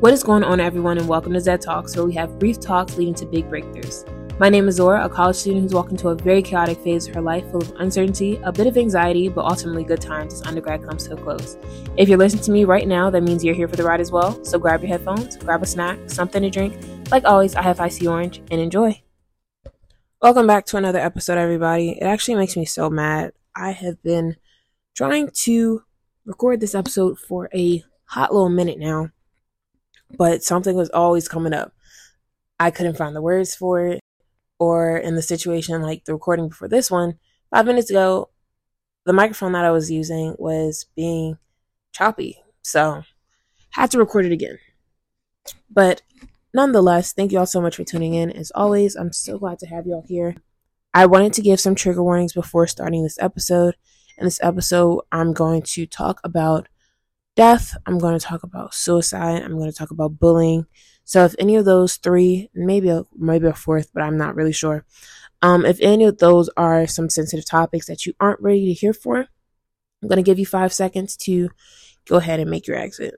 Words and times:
What 0.00 0.12
is 0.12 0.22
going 0.22 0.44
on, 0.44 0.60
everyone, 0.60 0.98
and 0.98 1.08
welcome 1.08 1.32
to 1.32 1.40
Zed 1.40 1.62
Talks, 1.62 1.96
where 1.96 2.04
we 2.04 2.12
have 2.12 2.38
brief 2.38 2.60
talks 2.60 2.98
leading 2.98 3.14
to 3.14 3.24
big 3.24 3.48
breakthroughs. 3.48 4.04
My 4.38 4.50
name 4.50 4.68
is 4.68 4.76
Zora, 4.76 5.02
a 5.02 5.08
college 5.08 5.36
student 5.36 5.62
who's 5.62 5.72
walked 5.72 5.90
into 5.90 6.10
a 6.10 6.14
very 6.14 6.42
chaotic 6.42 6.76
phase 6.80 7.08
of 7.08 7.14
her 7.14 7.22
life 7.22 7.50
full 7.50 7.62
of 7.62 7.72
uncertainty, 7.78 8.38
a 8.44 8.52
bit 8.52 8.66
of 8.66 8.76
anxiety, 8.76 9.30
but 9.30 9.46
ultimately 9.46 9.84
good 9.84 10.02
times 10.02 10.34
as 10.34 10.42
undergrad 10.42 10.86
comes 10.86 11.08
to 11.08 11.14
a 11.14 11.16
close. 11.16 11.56
If 11.96 12.10
you're 12.10 12.18
listening 12.18 12.42
to 12.42 12.50
me 12.50 12.66
right 12.66 12.86
now, 12.86 13.08
that 13.08 13.22
means 13.22 13.42
you're 13.42 13.54
here 13.54 13.68
for 13.68 13.76
the 13.76 13.84
ride 13.84 14.02
as 14.02 14.12
well, 14.12 14.44
so 14.44 14.58
grab 14.58 14.82
your 14.82 14.90
headphones, 14.90 15.38
grab 15.38 15.62
a 15.62 15.66
snack, 15.66 15.98
something 16.10 16.42
to 16.42 16.50
drink. 16.50 16.76
Like 17.10 17.24
always, 17.24 17.54
I 17.56 17.62
have 17.62 17.78
Hi-C 17.78 18.06
orange, 18.06 18.42
and 18.50 18.60
enjoy. 18.60 19.00
Welcome 20.20 20.46
back 20.46 20.66
to 20.66 20.76
another 20.76 21.00
episode, 21.00 21.38
everybody. 21.38 21.92
It 21.92 22.04
actually 22.04 22.34
makes 22.34 22.54
me 22.54 22.66
so 22.66 22.90
mad. 22.90 23.32
I 23.54 23.70
have 23.70 24.02
been 24.02 24.36
trying 24.94 25.30
to 25.44 25.84
record 26.26 26.60
this 26.60 26.74
episode 26.74 27.18
for 27.18 27.48
a 27.54 27.82
hot 28.04 28.34
little 28.34 28.50
minute 28.50 28.78
now 28.78 29.12
but 30.10 30.42
something 30.42 30.76
was 30.76 30.90
always 30.90 31.28
coming 31.28 31.52
up. 31.52 31.72
I 32.58 32.70
couldn't 32.70 32.96
find 32.96 33.14
the 33.14 33.22
words 33.22 33.54
for 33.54 33.86
it. 33.86 34.00
Or 34.58 34.96
in 34.96 35.16
the 35.16 35.22
situation 35.22 35.82
like 35.82 36.04
the 36.04 36.14
recording 36.14 36.48
before 36.48 36.68
this 36.68 36.90
one, 36.90 37.18
five 37.50 37.66
minutes 37.66 37.90
ago, 37.90 38.30
the 39.04 39.12
microphone 39.12 39.52
that 39.52 39.64
I 39.64 39.70
was 39.70 39.90
using 39.90 40.34
was 40.38 40.86
being 40.96 41.36
choppy. 41.92 42.42
So 42.62 43.02
had 43.70 43.90
to 43.90 43.98
record 43.98 44.24
it 44.24 44.32
again. 44.32 44.58
But 45.70 46.00
nonetheless, 46.54 47.12
thank 47.12 47.32
you 47.32 47.38
all 47.38 47.46
so 47.46 47.60
much 47.60 47.76
for 47.76 47.84
tuning 47.84 48.14
in. 48.14 48.30
As 48.30 48.50
always, 48.54 48.96
I'm 48.96 49.12
so 49.12 49.38
glad 49.38 49.58
to 49.58 49.66
have 49.66 49.86
you 49.86 49.92
all 49.92 50.04
here. 50.08 50.36
I 50.94 51.04
wanted 51.04 51.34
to 51.34 51.42
give 51.42 51.60
some 51.60 51.74
trigger 51.74 52.02
warnings 52.02 52.32
before 52.32 52.66
starting 52.66 53.02
this 53.02 53.18
episode. 53.20 53.76
In 54.16 54.24
this 54.24 54.40
episode, 54.42 55.02
I'm 55.12 55.34
going 55.34 55.60
to 55.62 55.84
talk 55.84 56.20
about 56.24 56.68
death, 57.36 57.76
I'm 57.86 57.98
going 57.98 58.18
to 58.18 58.24
talk 58.24 58.42
about 58.42 58.74
suicide, 58.74 59.42
I'm 59.42 59.56
going 59.56 59.70
to 59.70 59.76
talk 59.76 59.90
about 59.90 60.18
bullying. 60.18 60.66
So 61.04 61.24
if 61.24 61.34
any 61.38 61.56
of 61.56 61.64
those 61.64 61.96
three, 61.96 62.50
maybe 62.54 62.88
a, 62.88 63.04
maybe 63.16 63.46
a 63.46 63.54
fourth, 63.54 63.90
but 63.94 64.02
I'm 64.02 64.16
not 64.18 64.34
really 64.34 64.52
sure. 64.52 64.84
Um, 65.42 65.64
if 65.64 65.78
any 65.80 66.04
of 66.04 66.18
those 66.18 66.50
are 66.56 66.86
some 66.86 67.10
sensitive 67.10 67.46
topics 67.46 67.86
that 67.86 68.06
you 68.06 68.14
aren't 68.18 68.40
ready 68.40 68.66
to 68.66 68.72
hear 68.72 68.92
for, 68.92 69.18
I'm 70.02 70.08
going 70.08 70.16
to 70.16 70.22
give 70.22 70.38
you 70.38 70.46
five 70.46 70.72
seconds 70.72 71.16
to 71.18 71.50
go 72.08 72.16
ahead 72.16 72.40
and 72.40 72.50
make 72.50 72.66
your 72.66 72.76
exit. 72.76 73.14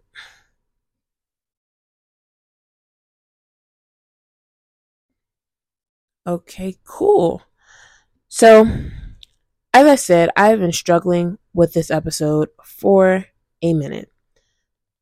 Okay, 6.26 6.76
cool. 6.84 7.42
So, 8.28 8.66
as 9.72 9.86
I 9.86 9.94
said, 9.94 10.28
I've 10.36 10.60
been 10.60 10.72
struggling 10.72 11.38
with 11.54 11.72
this 11.72 11.90
episode 11.90 12.50
for 12.62 13.24
a 13.62 13.74
minute. 13.74 14.10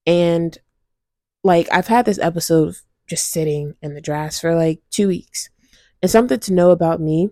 And 0.06 0.56
like 1.42 1.68
I've 1.72 1.88
had 1.88 2.06
this 2.06 2.18
episode 2.18 2.74
just 3.06 3.30
sitting 3.30 3.74
in 3.82 3.94
the 3.94 4.00
drafts 4.00 4.40
for 4.40 4.54
like 4.54 4.80
two 4.90 5.08
weeks. 5.08 5.48
And 6.02 6.10
something 6.10 6.40
to 6.40 6.52
know 6.52 6.70
about 6.70 7.00
me 7.00 7.30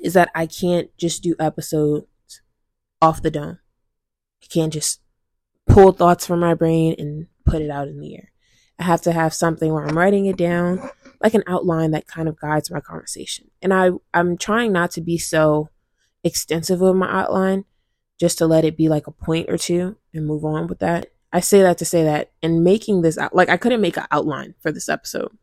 is 0.00 0.14
that 0.14 0.30
I 0.34 0.46
can't 0.46 0.90
just 0.98 1.22
do 1.22 1.34
episodes 1.38 2.06
off 3.00 3.22
the 3.22 3.30
dome. 3.30 3.58
I 4.42 4.46
can't 4.46 4.72
just 4.72 5.00
pull 5.66 5.92
thoughts 5.92 6.26
from 6.26 6.40
my 6.40 6.54
brain 6.54 6.94
and 6.98 7.26
put 7.44 7.62
it 7.62 7.70
out 7.70 7.88
in 7.88 8.00
the 8.00 8.14
air. 8.14 8.32
I 8.78 8.84
have 8.84 9.02
to 9.02 9.12
have 9.12 9.34
something 9.34 9.72
where 9.72 9.86
I'm 9.86 9.96
writing 9.96 10.26
it 10.26 10.36
down, 10.36 10.90
like 11.22 11.34
an 11.34 11.44
outline 11.46 11.92
that 11.92 12.06
kind 12.06 12.28
of 12.28 12.40
guides 12.40 12.70
my 12.70 12.80
conversation. 12.80 13.50
And 13.60 13.72
I, 13.72 13.90
I'm 14.12 14.36
trying 14.36 14.72
not 14.72 14.90
to 14.92 15.00
be 15.00 15.18
so 15.18 15.68
extensive 16.24 16.80
with 16.80 16.96
my 16.96 17.10
outline 17.10 17.64
just 18.18 18.38
to 18.38 18.46
let 18.46 18.64
it 18.64 18.76
be 18.76 18.88
like 18.88 19.06
a 19.06 19.12
point 19.12 19.48
or 19.48 19.58
two 19.58 19.96
and 20.14 20.26
move 20.26 20.44
on 20.44 20.66
with 20.66 20.78
that. 20.80 21.08
I 21.32 21.40
say 21.40 21.62
that 21.62 21.78
to 21.78 21.84
say 21.84 22.04
that 22.04 22.30
in 22.42 22.62
making 22.62 23.02
this 23.02 23.16
out, 23.18 23.34
like 23.34 23.48
I 23.48 23.56
couldn't 23.56 23.80
make 23.80 23.96
an 23.96 24.06
outline 24.10 24.54
for 24.60 24.70
this 24.70 24.88
episode. 24.88 25.36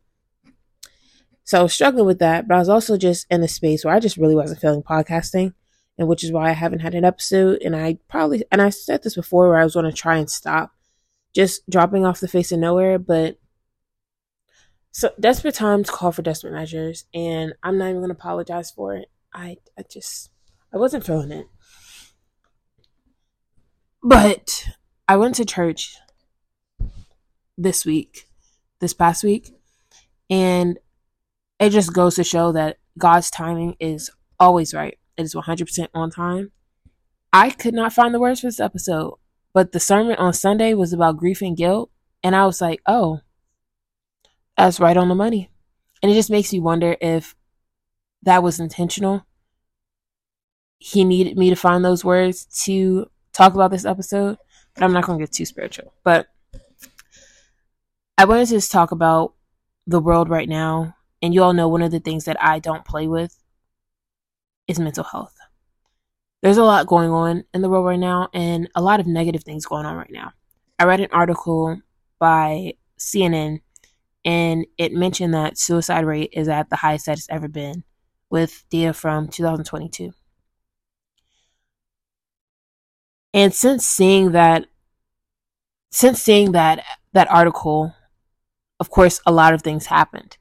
So 1.44 1.58
I 1.58 1.62
was 1.62 1.72
struggling 1.72 2.06
with 2.06 2.20
that, 2.20 2.46
but 2.46 2.54
I 2.54 2.58
was 2.58 2.68
also 2.68 2.96
just 2.96 3.26
in 3.28 3.42
a 3.42 3.48
space 3.48 3.84
where 3.84 3.92
I 3.92 3.98
just 3.98 4.16
really 4.16 4.36
wasn't 4.36 4.60
feeling 4.60 4.84
podcasting, 4.84 5.52
and 5.98 6.06
which 6.06 6.22
is 6.22 6.30
why 6.30 6.48
I 6.48 6.52
haven't 6.52 6.78
had 6.78 6.94
an 6.94 7.04
episode. 7.04 7.60
And 7.62 7.74
I 7.74 7.98
probably, 8.08 8.44
and 8.52 8.62
I 8.62 8.70
said 8.70 9.02
this 9.02 9.16
before, 9.16 9.48
where 9.48 9.58
I 9.58 9.64
was 9.64 9.74
going 9.74 9.84
to 9.84 9.92
try 9.92 10.16
and 10.18 10.30
stop 10.30 10.72
just 11.34 11.68
dropping 11.68 12.06
off 12.06 12.20
the 12.20 12.28
face 12.28 12.52
of 12.52 12.60
nowhere, 12.60 12.98
but 13.00 13.38
so 14.92 15.10
desperate 15.18 15.54
times 15.54 15.90
call 15.90 16.12
for 16.12 16.22
desperate 16.22 16.52
measures, 16.52 17.04
and 17.14 17.54
I'm 17.62 17.78
not 17.78 17.86
even 17.86 17.98
going 18.00 18.10
to 18.10 18.14
apologize 18.14 18.70
for 18.70 18.94
it. 18.94 19.10
I, 19.32 19.56
I 19.78 19.82
just, 19.90 20.30
I 20.72 20.76
wasn't 20.76 21.04
feeling 21.04 21.32
it. 21.32 21.46
But 24.02 24.66
I 25.08 25.16
went 25.16 25.34
to 25.36 25.44
church 25.44 25.96
this 27.58 27.84
week, 27.84 28.26
this 28.80 28.94
past 28.94 29.22
week, 29.22 29.54
and 30.30 30.78
it 31.58 31.70
just 31.70 31.92
goes 31.92 32.14
to 32.14 32.24
show 32.24 32.52
that 32.52 32.78
God's 32.96 33.30
timing 33.30 33.76
is 33.78 34.10
always 34.38 34.72
right. 34.72 34.98
It 35.16 35.22
is 35.22 35.34
100% 35.34 35.88
on 35.94 36.10
time. 36.10 36.50
I 37.32 37.50
could 37.50 37.74
not 37.74 37.92
find 37.92 38.14
the 38.14 38.18
words 38.18 38.40
for 38.40 38.46
this 38.46 38.60
episode, 38.60 39.18
but 39.52 39.72
the 39.72 39.80
sermon 39.80 40.16
on 40.16 40.32
Sunday 40.32 40.72
was 40.72 40.92
about 40.92 41.18
grief 41.18 41.42
and 41.42 41.56
guilt, 41.56 41.90
and 42.22 42.34
I 42.34 42.46
was 42.46 42.60
like, 42.60 42.80
oh, 42.86 43.20
that's 44.56 44.80
right 44.80 44.96
on 44.96 45.08
the 45.08 45.14
money. 45.14 45.50
And 46.02 46.10
it 46.10 46.14
just 46.14 46.30
makes 46.30 46.52
me 46.52 46.60
wonder 46.60 46.96
if 47.00 47.34
that 48.22 48.42
was 48.42 48.58
intentional. 48.58 49.26
He 50.78 51.04
needed 51.04 51.36
me 51.36 51.50
to 51.50 51.56
find 51.56 51.84
those 51.84 52.04
words 52.04 52.46
to 52.64 53.10
talk 53.40 53.54
about 53.54 53.70
this 53.70 53.86
episode, 53.86 54.36
but 54.74 54.84
I'm 54.84 54.92
not 54.92 55.04
going 55.04 55.18
to 55.18 55.24
get 55.24 55.32
too 55.32 55.46
spiritual. 55.46 55.94
But 56.04 56.26
I 58.18 58.26
wanted 58.26 58.48
to 58.48 58.54
just 58.54 58.70
talk 58.70 58.92
about 58.92 59.32
the 59.86 60.00
world 60.00 60.28
right 60.28 60.48
now. 60.48 60.94
And 61.22 61.32
you 61.32 61.42
all 61.42 61.54
know 61.54 61.68
one 61.68 61.82
of 61.82 61.90
the 61.90 62.00
things 62.00 62.24
that 62.24 62.42
I 62.42 62.58
don't 62.58 62.84
play 62.84 63.06
with 63.06 63.36
is 64.68 64.78
mental 64.78 65.04
health. 65.04 65.34
There's 66.42 66.58
a 66.58 66.64
lot 66.64 66.86
going 66.86 67.10
on 67.10 67.44
in 67.52 67.62
the 67.62 67.68
world 67.68 67.86
right 67.86 67.98
now 67.98 68.28
and 68.32 68.68
a 68.74 68.82
lot 68.82 69.00
of 69.00 69.06
negative 69.06 69.44
things 69.44 69.66
going 69.66 69.86
on 69.86 69.96
right 69.96 70.10
now. 70.10 70.32
I 70.78 70.84
read 70.84 71.00
an 71.00 71.10
article 71.12 71.80
by 72.18 72.74
CNN 72.98 73.60
and 74.24 74.66
it 74.78 74.92
mentioned 74.92 75.34
that 75.34 75.58
suicide 75.58 76.04
rate 76.04 76.30
is 76.32 76.48
at 76.48 76.70
the 76.70 76.76
highest 76.76 77.06
that 77.06 77.18
it's 77.18 77.28
ever 77.30 77.48
been 77.48 77.84
with 78.30 78.64
data 78.70 78.92
from 78.92 79.28
2022. 79.28 80.12
And 83.32 83.54
since 83.54 83.86
seeing 83.86 84.32
that, 84.32 84.66
since 85.90 86.20
seeing 86.22 86.52
that 86.52 86.84
that 87.12 87.30
article, 87.30 87.94
of 88.78 88.90
course, 88.90 89.20
a 89.26 89.32
lot 89.32 89.54
of 89.54 89.62
things 89.62 89.86
happened. 89.86 90.36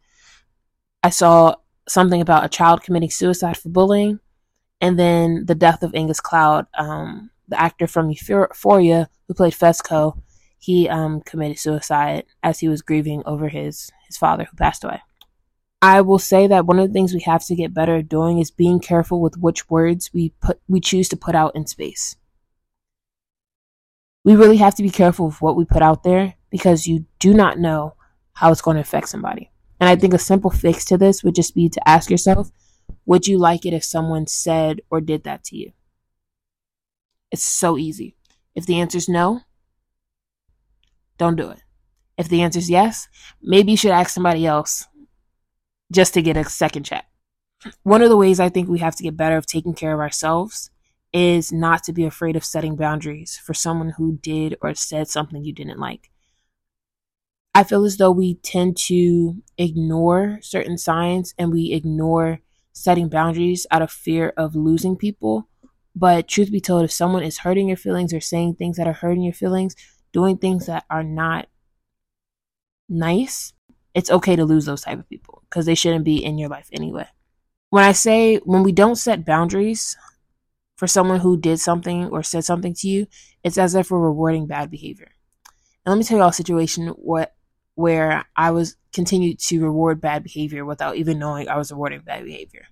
I 1.04 1.10
saw 1.10 1.56
something 1.88 2.22
about 2.22 2.46
a 2.46 2.50
child 2.50 2.84
committing 2.84 3.10
suicide 3.10 3.58
for 3.58 3.70
bullying, 3.70 4.20
and 4.82 4.98
then 4.98 5.46
the 5.46 5.56
death 5.56 5.84
of 5.84 5.94
Angus 5.94 6.20
Cloud, 6.20 6.68
um, 6.78 7.32
the 7.48 7.60
actor 7.60 7.88
from 7.88 8.10
Euphoria 8.10 9.10
who 9.28 9.34
played 9.34 9.54
Fezco. 9.54 10.22
He 10.58 10.90
um, 10.90 11.22
committed 11.22 11.58
suicide 11.58 12.26
as 12.44 12.60
he 12.60 12.68
was 12.68 12.82
grieving 12.82 13.24
over 13.26 13.48
his 13.48 13.92
his 14.08 14.18
father 14.18 14.46
who 14.46 14.58
passed 14.58 14.84
away. 14.84 15.02
I 15.82 16.02
will 16.02 16.20
say 16.20 16.48
that 16.48 16.66
one 16.66 16.80
of 16.80 16.88
the 16.90 16.94
things 16.94 17.14
we 17.14 17.22
have 17.22 17.46
to 17.46 17.56
get 17.56 17.74
better 17.74 17.96
at 17.96 18.10
doing 18.10 18.40
is 18.40 18.52
being 18.52 18.82
careful 18.82 19.22
with 19.22 19.38
which 19.38 19.70
words 19.70 20.12
we 20.14 20.34
put 20.42 20.60
we 20.68 20.82
choose 20.82 21.08
to 21.10 21.18
put 21.18 21.36
out 21.36 21.56
in 21.56 21.66
space 21.66 22.18
we 24.24 24.36
really 24.36 24.58
have 24.58 24.76
to 24.76 24.84
be 24.84 24.90
careful 24.90 25.28
with 25.28 25.42
what 25.42 25.56
we 25.56 25.66
put 25.66 25.82
out 25.82 26.04
there 26.04 26.36
because 26.50 26.88
you 26.88 27.06
do 27.20 27.34
not 27.34 27.60
know 27.60 27.96
how 28.34 28.52
it's 28.52 28.62
going 28.62 28.76
to 28.76 28.82
affect 28.82 29.10
somebody. 29.10 29.52
And 29.80 29.90
I 29.90 29.96
think 29.96 30.14
a 30.14 30.20
simple 30.20 30.52
fix 30.52 30.84
to 30.86 30.98
this 30.98 31.24
would 31.24 31.36
just 31.36 31.56
be 31.56 31.70
to 31.70 31.90
ask 31.90 32.10
yourself, 32.10 32.52
would 33.06 33.28
you 33.28 33.38
like 33.38 33.66
it 33.66 33.74
if 33.74 33.84
someone 33.84 34.28
said 34.28 34.82
or 34.90 35.02
did 35.02 35.24
that 35.24 35.44
to 35.46 35.58
you? 35.58 35.72
It's 37.32 37.46
so 37.46 37.78
easy. 37.78 38.16
If 38.56 38.66
the 38.66 38.80
answer 38.80 38.98
is 38.98 39.08
no, 39.08 39.42
don't 41.18 41.36
do 41.36 41.50
it. 41.50 41.62
If 42.18 42.28
the 42.28 42.42
answer 42.42 42.60
is 42.60 42.70
yes, 42.70 43.08
maybe 43.42 43.72
you 43.72 43.78
should 43.78 43.92
ask 43.92 44.10
somebody 44.10 44.46
else 44.46 44.88
just 45.92 46.14
to 46.16 46.22
get 46.22 46.38
a 46.38 46.44
second 46.44 46.84
check. 46.84 47.06
One 47.84 48.02
of 48.02 48.10
the 48.10 48.18
ways 48.18 48.40
I 48.40 48.50
think 48.50 48.68
we 48.68 48.80
have 48.80 48.96
to 48.98 49.04
get 49.04 49.18
better 49.18 49.38
of 49.38 49.46
taking 49.46 49.74
care 49.74 49.94
of 49.94 50.00
ourselves 50.00 50.72
is 51.12 51.52
not 51.52 51.84
to 51.84 51.94
be 51.94 52.06
afraid 52.06 52.36
of 52.36 52.46
setting 52.46 52.76
boundaries 52.76 53.38
for 53.44 53.54
someone 53.54 53.92
who 53.98 54.18
did 54.18 54.56
or 54.62 54.74
said 54.76 55.08
something 55.08 55.44
you 55.44 55.54
didn't 55.54 55.80
like. 55.80 56.10
I 57.56 57.64
feel 57.64 57.84
as 57.84 57.98
though 57.98 58.12
we 58.12 58.36
tend 58.36 58.78
to 58.78 59.42
ignore 59.58 60.40
certain 60.42 60.78
signs 60.78 61.34
and 61.38 61.52
we 61.52 61.74
ignore 61.74 62.40
setting 62.74 63.10
boundaries 63.10 63.66
out 63.72 63.82
of 63.82 63.92
fear 63.92 64.34
of 64.38 64.56
losing 64.56 64.96
people. 64.96 65.50
But 65.96 66.28
truth 66.28 66.52
be 66.52 66.62
told, 66.62 66.86
if 66.86 66.92
someone 66.92 67.24
is 67.24 67.40
hurting 67.40 67.68
your 67.68 67.78
feelings 67.78 68.14
or 68.14 68.22
saying 68.22 68.56
things 68.56 68.78
that 68.78 68.88
are 68.88 68.94
hurting 68.94 69.24
your 69.24 69.34
feelings, 69.34 69.76
doing 70.14 70.38
things 70.38 70.68
that 70.68 70.86
are 70.90 71.04
not 71.04 71.48
nice, 72.88 73.54
it's 73.94 74.12
okay 74.12 74.36
to 74.36 74.46
lose 74.46 74.66
those 74.66 74.84
type 74.84 75.00
of 75.00 75.10
people 75.10 75.44
because 75.50 75.66
they 75.66 75.76
shouldn't 75.76 76.06
be 76.06 76.24
in 76.24 76.38
your 76.38 76.50
life 76.50 76.70
anyway. 76.72 77.08
When 77.72 77.84
I 77.84 77.92
say 77.92 78.38
when 78.38 78.64
we 78.64 78.72
don't 78.72 78.96
set 78.96 79.26
boundaries, 79.26 79.98
for 80.80 80.88
someone 80.88 81.20
who 81.20 81.36
did 81.36 81.60
something 81.60 82.06
or 82.06 82.24
said 82.24 82.46
something 82.46 82.74
to 82.74 82.88
you, 82.88 83.06
it's 83.44 83.58
as 83.58 83.76
if 83.76 83.92
we're 83.92 84.00
rewarding 84.00 84.48
bad 84.48 84.72
behavior. 84.72 85.12
And 85.86 85.92
let 85.92 85.98
me 85.98 86.06
tell 86.06 86.18
you 86.18 86.24
all 86.24 86.30
a 86.30 86.34
situation 86.34 86.88
what 86.90 87.36
where 87.76 88.24
I 88.38 88.52
was 88.52 88.78
continued 88.94 89.40
to 89.40 89.62
reward 89.62 90.00
bad 90.00 90.24
behavior 90.24 90.64
without 90.64 90.96
even 90.96 91.20
knowing 91.20 91.50
I 91.50 91.58
was 91.58 91.70
rewarding 91.72 92.00
bad 92.00 92.24
behavior. 92.24 92.68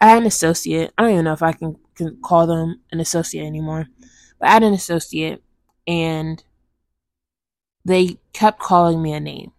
I 0.00 0.08
had 0.10 0.18
an 0.22 0.26
associate. 0.26 0.92
I 0.96 1.02
don't 1.02 1.12
even 1.12 1.24
know 1.24 1.32
if 1.32 1.42
I 1.42 1.52
can, 1.52 1.76
can 1.96 2.20
call 2.22 2.46
them 2.46 2.80
an 2.92 3.00
associate 3.00 3.44
anymore, 3.44 3.88
but 4.38 4.48
I 4.48 4.52
had 4.52 4.62
an 4.62 4.74
associate 4.74 5.42
and 5.86 6.42
they 7.84 8.18
kept 8.32 8.58
calling 8.58 9.00
me 9.02 9.12
a 9.12 9.20
name. 9.20 9.52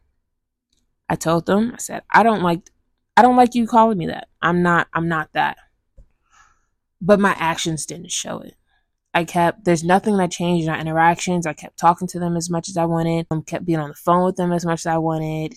I 1.10 1.16
told 1.16 1.46
them, 1.46 1.72
I 1.74 1.78
said, 1.78 2.04
I 2.10 2.24
don't 2.24 2.42
like 2.42 2.70
I 3.16 3.22
don't 3.22 3.36
like 3.36 3.54
you 3.56 3.68
calling 3.68 3.98
me 3.98 4.08
that. 4.08 4.28
I'm 4.42 4.64
not 4.64 4.88
I'm 4.94 5.08
not 5.08 5.32
that. 5.34 5.58
But 7.06 7.20
my 7.20 7.36
actions 7.38 7.86
didn't 7.86 8.12
show 8.12 8.40
it. 8.40 8.56
I 9.14 9.26
kept 9.26 9.66
there's 9.66 9.84
nothing 9.84 10.16
that 10.18 10.32
changed 10.32 10.68
in 10.68 10.74
our 10.74 10.80
interactions. 10.80 11.46
I 11.46 11.54
kept 11.54 11.78
talking 11.78 12.08
to 12.08 12.20
them 12.20 12.38
as 12.38 12.50
much 12.50 12.70
as 12.70 12.78
I 12.78 12.86
wanted. 12.86 13.28
I 13.30 13.40
kept 13.46 13.66
being 13.66 13.80
on 13.80 13.90
the 13.90 13.96
phone 13.96 14.26
with 14.26 14.38
them 14.38 14.54
as 14.54 14.66
much 14.66 14.80
as 14.80 14.86
I 14.86 14.98
wanted, 14.98 15.56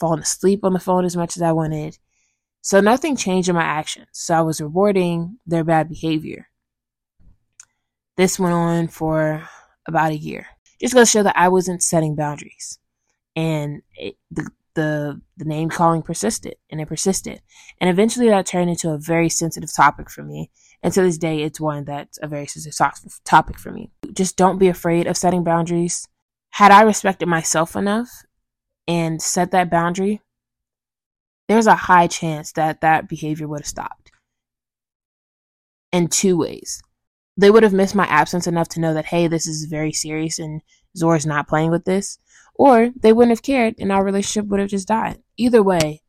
falling 0.00 0.20
asleep 0.20 0.64
on 0.64 0.72
the 0.72 0.80
phone 0.80 1.04
as 1.04 1.16
much 1.16 1.36
as 1.36 1.42
I 1.42 1.52
wanted. 1.52 1.98
So 2.62 2.80
nothing 2.80 3.16
changed 3.16 3.50
in 3.50 3.54
my 3.54 3.62
actions. 3.62 4.08
So 4.12 4.34
I 4.34 4.40
was 4.40 4.62
rewarding 4.62 5.38
their 5.46 5.62
bad 5.62 5.90
behavior. 5.90 6.48
This 8.16 8.38
went 8.38 8.54
on 8.54 8.88
for 8.88 9.48
about 9.86 10.10
a 10.10 10.16
year. 10.16 10.46
Just 10.80 10.96
to 10.96 11.06
show 11.06 11.22
that 11.22 11.38
I 11.38 11.48
wasn't 11.48 11.82
setting 11.82 12.16
boundaries. 12.16 12.78
And 13.36 13.82
it, 13.94 14.16
the, 14.30 14.50
the, 14.74 15.20
the 15.36 15.44
name 15.44 15.68
calling 15.68 16.02
persisted 16.02 16.56
and 16.70 16.80
it 16.80 16.88
persisted. 16.88 17.42
And 17.80 17.88
eventually 17.88 18.28
that 18.28 18.46
turned 18.46 18.70
into 18.70 18.90
a 18.90 18.98
very 18.98 19.28
sensitive 19.28 19.72
topic 19.74 20.10
for 20.10 20.22
me. 20.22 20.50
And 20.82 20.92
to 20.92 21.02
this 21.02 21.18
day, 21.18 21.42
it's 21.42 21.60
one 21.60 21.84
that's 21.84 22.18
a 22.22 22.28
very 22.28 22.46
sensitive 22.46 23.20
topic 23.24 23.58
for 23.58 23.72
me. 23.72 23.90
Just 24.12 24.36
don't 24.36 24.58
be 24.58 24.68
afraid 24.68 25.06
of 25.06 25.16
setting 25.16 25.42
boundaries. 25.42 26.06
Had 26.50 26.70
I 26.70 26.82
respected 26.82 27.26
myself 27.26 27.74
enough 27.76 28.08
and 28.86 29.20
set 29.20 29.50
that 29.50 29.70
boundary, 29.70 30.20
there's 31.48 31.66
a 31.66 31.74
high 31.74 32.06
chance 32.06 32.52
that 32.52 32.80
that 32.80 33.08
behavior 33.08 33.48
would 33.48 33.60
have 33.60 33.66
stopped. 33.66 34.12
In 35.92 36.08
two 36.08 36.36
ways. 36.36 36.80
They 37.36 37.50
would 37.50 37.62
have 37.62 37.72
missed 37.72 37.94
my 37.94 38.06
absence 38.06 38.46
enough 38.46 38.68
to 38.70 38.80
know 38.80 38.94
that, 38.94 39.06
hey, 39.06 39.28
this 39.28 39.46
is 39.46 39.64
very 39.64 39.92
serious 39.92 40.38
and 40.38 40.60
Zora's 40.96 41.26
not 41.26 41.48
playing 41.48 41.70
with 41.70 41.84
this. 41.84 42.18
Or 42.54 42.90
they 43.00 43.12
wouldn't 43.12 43.30
have 43.30 43.42
cared 43.42 43.76
and 43.78 43.92
our 43.92 44.04
relationship 44.04 44.48
would 44.50 44.60
have 44.60 44.68
just 44.68 44.88
died. 44.88 45.22
Either 45.36 45.62
way, 45.62 46.02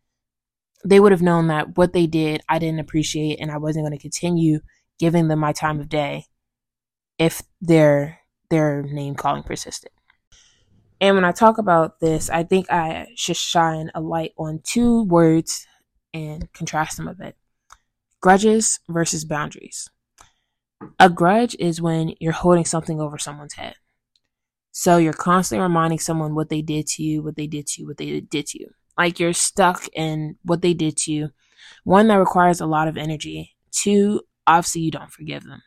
they 0.85 0.99
would 0.99 1.11
have 1.11 1.21
known 1.21 1.47
that 1.47 1.77
what 1.77 1.93
they 1.93 2.07
did 2.07 2.41
I 2.47 2.59
didn't 2.59 2.79
appreciate 2.79 3.39
and 3.39 3.51
I 3.51 3.57
wasn't 3.57 3.83
going 3.85 3.97
to 3.97 4.01
continue 4.01 4.59
giving 4.97 5.27
them 5.27 5.39
my 5.39 5.51
time 5.51 5.79
of 5.79 5.89
day 5.89 6.25
if 7.17 7.41
their 7.61 8.19
their 8.49 8.83
name 8.83 9.15
calling 9.15 9.43
persisted. 9.43 9.91
And 11.01 11.15
when 11.15 11.25
I 11.25 11.31
talk 11.31 11.57
about 11.57 11.99
this, 11.99 12.29
I 12.29 12.43
think 12.43 12.69
I 12.71 13.07
should 13.15 13.37
shine 13.37 13.89
a 13.95 14.01
light 14.01 14.33
on 14.37 14.59
two 14.63 15.03
words 15.05 15.65
and 16.13 16.51
contrast 16.53 16.97
them 16.97 17.07
a 17.07 17.13
bit 17.13 17.35
grudges 18.21 18.79
versus 18.89 19.23
boundaries. 19.23 19.89
A 20.99 21.09
grudge 21.09 21.55
is 21.59 21.81
when 21.81 22.15
you're 22.19 22.31
holding 22.31 22.65
something 22.65 22.99
over 22.99 23.17
someone's 23.17 23.53
head. 23.53 23.75
So 24.71 24.97
you're 24.97 25.13
constantly 25.13 25.63
reminding 25.63 25.99
someone 25.99 26.35
what 26.35 26.49
they 26.49 26.61
did 26.61 26.87
to 26.87 27.03
you, 27.03 27.21
what 27.21 27.35
they 27.35 27.47
did 27.47 27.67
to 27.67 27.81
you, 27.81 27.87
what 27.87 27.97
they 27.97 28.19
did 28.21 28.47
to 28.47 28.59
you. 28.59 28.71
Like 28.97 29.19
you're 29.19 29.33
stuck 29.33 29.87
in 29.93 30.37
what 30.43 30.61
they 30.61 30.73
did 30.73 30.97
to 30.97 31.11
you. 31.11 31.29
One, 31.83 32.07
that 32.07 32.15
requires 32.15 32.61
a 32.61 32.65
lot 32.65 32.87
of 32.87 32.97
energy. 32.97 33.55
Two, 33.71 34.21
obviously 34.45 34.81
you 34.81 34.91
don't 34.91 35.11
forgive 35.11 35.43
them. 35.43 35.61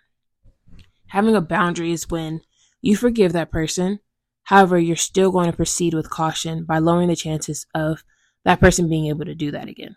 Having 1.09 1.37
a 1.37 1.41
boundary 1.41 1.93
is 1.93 2.09
when 2.09 2.41
you 2.81 2.97
forgive 2.97 3.33
that 3.33 3.51
person, 3.51 4.01
However, 4.45 4.79
you're 4.79 4.97
still 4.97 5.31
going 5.31 5.51
to 5.51 5.57
proceed 5.57 5.95
with 5.95 6.11
caution 6.11 6.65
by 6.65 6.79
lowering 6.79 7.09
the 7.09 7.17
chances 7.17 7.67
of 7.75 8.05
that 8.45 8.61
person 8.61 8.89
being 8.89 9.07
able 9.07 9.25
to 9.25 9.35
do 9.35 9.51
that 9.53 9.69
again. 9.69 9.97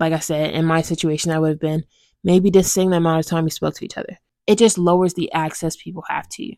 Like 0.00 0.12
I 0.12 0.18
said, 0.18 0.54
in 0.54 0.64
my 0.64 0.82
situation, 0.82 1.30
that 1.30 1.40
would 1.40 1.50
have 1.50 1.60
been 1.60 1.84
maybe 2.24 2.50
just 2.50 2.72
saying 2.72 2.90
the 2.90 2.96
amount 2.96 3.20
of 3.20 3.26
time 3.26 3.44
we 3.44 3.50
spoke 3.50 3.74
to 3.76 3.84
each 3.84 3.96
other. 3.96 4.18
It 4.46 4.58
just 4.58 4.76
lowers 4.76 5.14
the 5.14 5.32
access 5.32 5.76
people 5.76 6.04
have 6.08 6.28
to 6.30 6.44
you. 6.44 6.56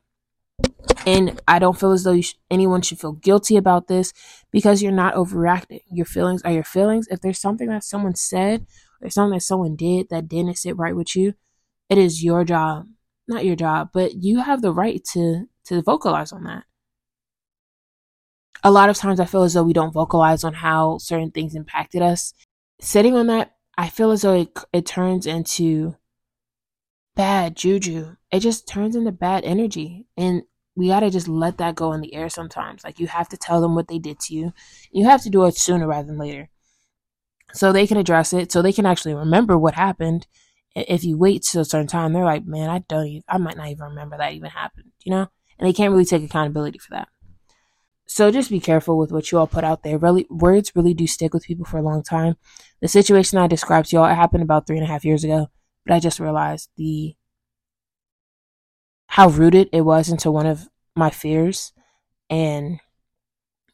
And 1.06 1.40
I 1.46 1.58
don't 1.58 1.78
feel 1.78 1.92
as 1.92 2.04
though 2.04 2.20
sh- 2.20 2.34
anyone 2.50 2.82
should 2.82 2.98
feel 2.98 3.12
guilty 3.12 3.56
about 3.56 3.88
this 3.88 4.12
because 4.50 4.82
you're 4.82 4.92
not 4.92 5.14
overreacting. 5.14 5.80
Your 5.90 6.06
feelings 6.06 6.42
are 6.42 6.52
your 6.52 6.64
feelings. 6.64 7.08
If 7.08 7.20
there's 7.20 7.38
something 7.38 7.68
that 7.68 7.84
someone 7.84 8.14
said 8.14 8.66
or 9.02 9.10
something 9.10 9.36
that 9.36 9.42
someone 9.42 9.76
did 9.76 10.08
that 10.08 10.28
didn't 10.28 10.56
sit 10.58 10.76
right 10.76 10.96
with 10.96 11.14
you, 11.14 11.34
it 11.90 11.98
is 11.98 12.24
your 12.24 12.44
job, 12.44 12.86
not 13.28 13.44
your 13.44 13.56
job, 13.56 13.90
but 13.92 14.14
you 14.22 14.40
have 14.40 14.62
the 14.62 14.72
right 14.72 15.04
to 15.12 15.46
to 15.66 15.82
vocalize 15.82 16.32
on 16.32 16.44
that. 16.44 16.64
A 18.62 18.70
lot 18.70 18.88
of 18.88 18.96
times 18.96 19.20
I 19.20 19.26
feel 19.26 19.42
as 19.42 19.54
though 19.54 19.62
we 19.62 19.72
don't 19.74 19.92
vocalize 19.92 20.42
on 20.44 20.54
how 20.54 20.98
certain 20.98 21.30
things 21.30 21.54
impacted 21.54 22.02
us. 22.02 22.32
Sitting 22.80 23.14
on 23.14 23.26
that, 23.26 23.54
I 23.76 23.90
feel 23.90 24.10
as 24.10 24.22
though 24.22 24.34
it, 24.34 24.58
it 24.72 24.86
turns 24.86 25.26
into 25.26 25.96
bad 27.16 27.56
juju. 27.56 28.16
It 28.30 28.40
just 28.40 28.68
turns 28.68 28.96
into 28.96 29.12
bad 29.12 29.44
energy. 29.44 30.06
And 30.16 30.42
we 30.76 30.88
got 30.88 31.00
to 31.00 31.10
just 31.10 31.28
let 31.28 31.58
that 31.58 31.76
go 31.76 31.92
in 31.92 32.00
the 32.00 32.14
air 32.14 32.28
sometimes. 32.28 32.84
Like 32.84 32.98
you 32.98 33.06
have 33.06 33.28
to 33.28 33.36
tell 33.36 33.60
them 33.60 33.74
what 33.74 33.88
they 33.88 33.98
did 33.98 34.18
to 34.20 34.34
you. 34.34 34.52
You 34.90 35.04
have 35.04 35.22
to 35.22 35.30
do 35.30 35.44
it 35.44 35.56
sooner 35.56 35.86
rather 35.86 36.06
than 36.06 36.18
later. 36.18 36.50
So 37.52 37.72
they 37.72 37.86
can 37.86 37.96
address 37.96 38.32
it, 38.32 38.50
so 38.50 38.62
they 38.62 38.72
can 38.72 38.84
actually 38.84 39.14
remember 39.14 39.56
what 39.56 39.74
happened. 39.74 40.26
If 40.74 41.04
you 41.04 41.16
wait 41.16 41.42
till 41.42 41.60
a 41.60 41.64
certain 41.64 41.86
time, 41.86 42.12
they're 42.12 42.24
like, 42.24 42.44
man, 42.44 42.68
I 42.68 42.80
don't 42.80 43.06
even, 43.06 43.22
I 43.28 43.38
might 43.38 43.56
not 43.56 43.68
even 43.68 43.84
remember 43.84 44.16
that 44.16 44.32
even 44.32 44.50
happened, 44.50 44.90
you 45.04 45.12
know? 45.12 45.28
and 45.58 45.68
they 45.68 45.72
can't 45.72 45.92
really 45.92 46.04
take 46.04 46.22
accountability 46.22 46.78
for 46.78 46.90
that. 46.90 47.08
So 48.06 48.30
just 48.30 48.50
be 48.50 48.60
careful 48.60 48.98
with 48.98 49.10
what 49.10 49.32
you 49.32 49.38
all 49.38 49.46
put 49.46 49.64
out 49.64 49.82
there. 49.82 49.98
Really, 49.98 50.26
words 50.28 50.72
really 50.74 50.94
do 50.94 51.06
stick 51.06 51.32
with 51.32 51.44
people 51.44 51.64
for 51.64 51.78
a 51.78 51.82
long 51.82 52.02
time. 52.02 52.36
The 52.80 52.88
situation 52.88 53.38
I 53.38 53.46
described 53.46 53.88
to 53.88 53.96
y'all, 53.96 54.04
it 54.04 54.14
happened 54.14 54.42
about 54.42 54.66
three 54.66 54.76
and 54.76 54.84
a 54.84 54.88
half 54.88 55.04
years 55.04 55.24
ago, 55.24 55.48
but 55.84 55.94
I 55.94 56.00
just 56.00 56.20
realized 56.20 56.70
the 56.76 57.14
how 59.08 59.28
rooted 59.28 59.68
it 59.72 59.82
was 59.82 60.08
into 60.08 60.30
one 60.30 60.46
of 60.46 60.68
my 60.96 61.10
fears, 61.10 61.72
and 62.28 62.80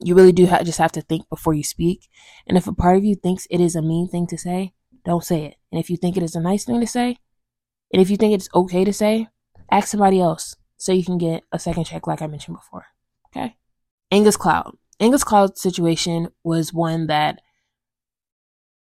you 0.01 0.15
really 0.15 0.33
do 0.33 0.47
just 0.47 0.79
have 0.79 0.93
to 0.93 1.03
think 1.03 1.29
before 1.29 1.55
you 1.55 1.63
speak. 1.63 2.09
And 2.47 2.57
if 2.57 2.67
a 2.67 2.75
part 2.75 2.97
of 2.97 3.05
you 3.05 3.15
thinks 3.15 3.47
it 3.51 3.61
is 3.61 3.77
a 3.77 3.83
mean 3.83 4.09
thing 4.09 4.27
to 4.29 4.39
say, 4.39 4.75
don't 5.05 5.25
say 5.25 5.45
it. 5.45 5.57
And 5.71 5.81
if 5.81 5.91
you 5.91 5.97
think 5.97 6.17
it 6.17 6.23
is 6.23 6.35
a 6.35 6.41
nice 6.41 6.65
thing 6.65 6.81
to 6.81 6.87
say, 6.87 7.17
and 7.93 8.01
if 8.01 8.11
you 8.11 8.17
think 8.17 8.35
it's 8.35 8.49
okay 8.55 8.85
to 8.85 8.93
say, 8.93 9.29
ask 9.71 9.89
somebody 9.89 10.21
else 10.21 10.57
so 10.77 10.93
you 10.93 11.05
can 11.05 11.19
get 11.19 11.45
a 11.53 11.59
second 11.59 11.85
check 11.85 12.07
like 12.07 12.23
I 12.23 12.27
mentioned 12.27 12.57
before. 12.57 12.87
Okay. 13.29 13.57
Angus 14.11 14.37
Cloud. 14.37 14.77
Angus 14.99 15.25
Cloud 15.25 15.57
situation 15.57 16.29
was 16.45 16.73
one 16.73 17.07
that 17.07 17.41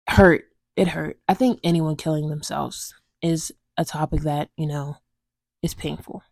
hurt. 0.08 0.44
It 0.76 0.88
hurt. 0.88 1.18
I 1.28 1.34
think 1.34 1.60
anyone 1.62 1.96
killing 1.96 2.28
themselves 2.28 2.94
is 3.22 3.52
a 3.76 3.84
topic 3.84 4.22
that, 4.22 4.50
you 4.56 4.66
know, 4.66 4.96
is 5.62 5.74
painful. 5.74 6.22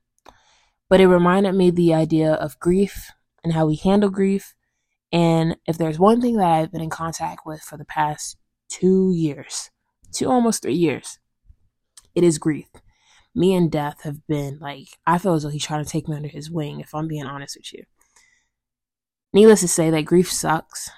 But 0.88 1.00
it 1.00 1.08
reminded 1.08 1.54
me 1.54 1.70
the 1.70 1.94
idea 1.94 2.32
of 2.32 2.58
grief 2.58 3.12
and 3.44 3.52
how 3.52 3.66
we 3.66 3.76
handle 3.76 4.10
grief. 4.10 4.54
And 5.12 5.56
if 5.66 5.78
there's 5.78 5.98
one 5.98 6.20
thing 6.20 6.36
that 6.36 6.50
I've 6.50 6.72
been 6.72 6.80
in 6.80 6.90
contact 6.90 7.42
with 7.46 7.60
for 7.62 7.76
the 7.76 7.84
past 7.84 8.36
two 8.68 9.12
years, 9.14 9.70
two 10.12 10.28
almost 10.28 10.62
three 10.62 10.74
years, 10.74 11.18
it 12.14 12.24
is 12.24 12.38
grief 12.38 12.66
me 13.34 13.54
and 13.54 13.70
Death 13.70 14.02
have 14.02 14.26
been 14.26 14.58
like, 14.60 14.88
I 15.06 15.18
feel 15.18 15.34
as 15.34 15.42
though 15.42 15.50
he's 15.50 15.64
trying 15.64 15.84
to 15.84 15.90
take 15.90 16.08
me 16.08 16.16
under 16.16 16.28
his 16.28 16.50
wing, 16.50 16.80
if 16.80 16.94
I'm 16.94 17.08
being 17.08 17.26
honest 17.26 17.56
with 17.56 17.72
you. 17.72 17.84
Needless 19.32 19.60
to 19.60 19.68
say, 19.68 19.90
that 19.90 20.02
grief 20.02 20.30
sucks. 20.30 20.90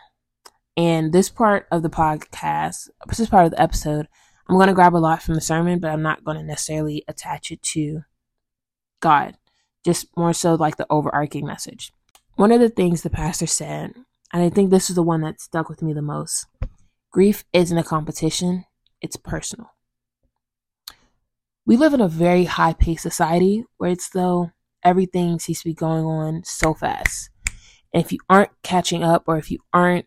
And 0.77 1.13
this 1.13 1.29
part 1.29 1.67
of 1.71 1.83
the 1.83 1.91
podcast, 1.91 2.89
this 3.07 3.29
part 3.29 3.45
of 3.45 3.51
the 3.51 3.61
episode, 3.61 4.09
I'm 4.49 4.57
going 4.57 4.69
to 4.69 4.75
grab 4.75 4.95
a 4.95 4.99
lot 4.99 5.23
from 5.23 5.35
the 5.35 5.41
sermon, 5.41 5.79
but 5.79 5.91
I'm 5.91 6.03
not 6.03 6.25
going 6.25 6.37
to 6.37 6.43
necessarily 6.43 7.05
attach 7.09 7.51
it 7.51 7.63
to 7.63 8.03
God, 9.01 9.37
just 9.85 10.07
more 10.17 10.33
so 10.33 10.55
like 10.55 10.77
the 10.77 10.87
overarching 10.91 11.47
message. 11.47 11.93
One 12.37 12.53
of 12.53 12.61
the 12.61 12.69
things 12.69 13.03
the 13.03 13.11
pastor 13.11 13.47
said, 13.47 13.95
and 14.33 14.43
I 14.43 14.49
think 14.49 14.71
this 14.71 14.91
is 14.91 14.97
the 14.97 15.03
one 15.03 15.21
that 15.23 15.41
stuck 15.41 15.69
with 15.69 15.83
me 15.83 15.93
the 15.93 16.03
most 16.03 16.47
grief 17.11 17.45
isn't 17.53 17.77
a 17.77 17.85
competition, 17.85 18.65
it's 19.01 19.17
personal 19.17 19.71
we 21.65 21.77
live 21.77 21.95
in 21.95 22.01
a 22.01 22.09
very 22.09 22.45
high 22.45 22.73
paced 22.73 23.03
society 23.03 23.65
where 23.77 23.91
it's 23.91 24.11
though 24.11 24.51
everything 24.83 25.39
seems 25.39 25.61
to 25.61 25.69
be 25.69 25.75
going 25.75 26.05
on 26.05 26.43
so 26.45 26.75
fast. 26.75 27.31
And 27.95 28.03
if 28.05 28.13
you 28.13 28.19
aren't 28.29 28.51
catching 28.63 29.05
up 29.05 29.25
or 29.27 29.37
if 29.37 29.51
you 29.51 29.59
aren't 29.73 30.07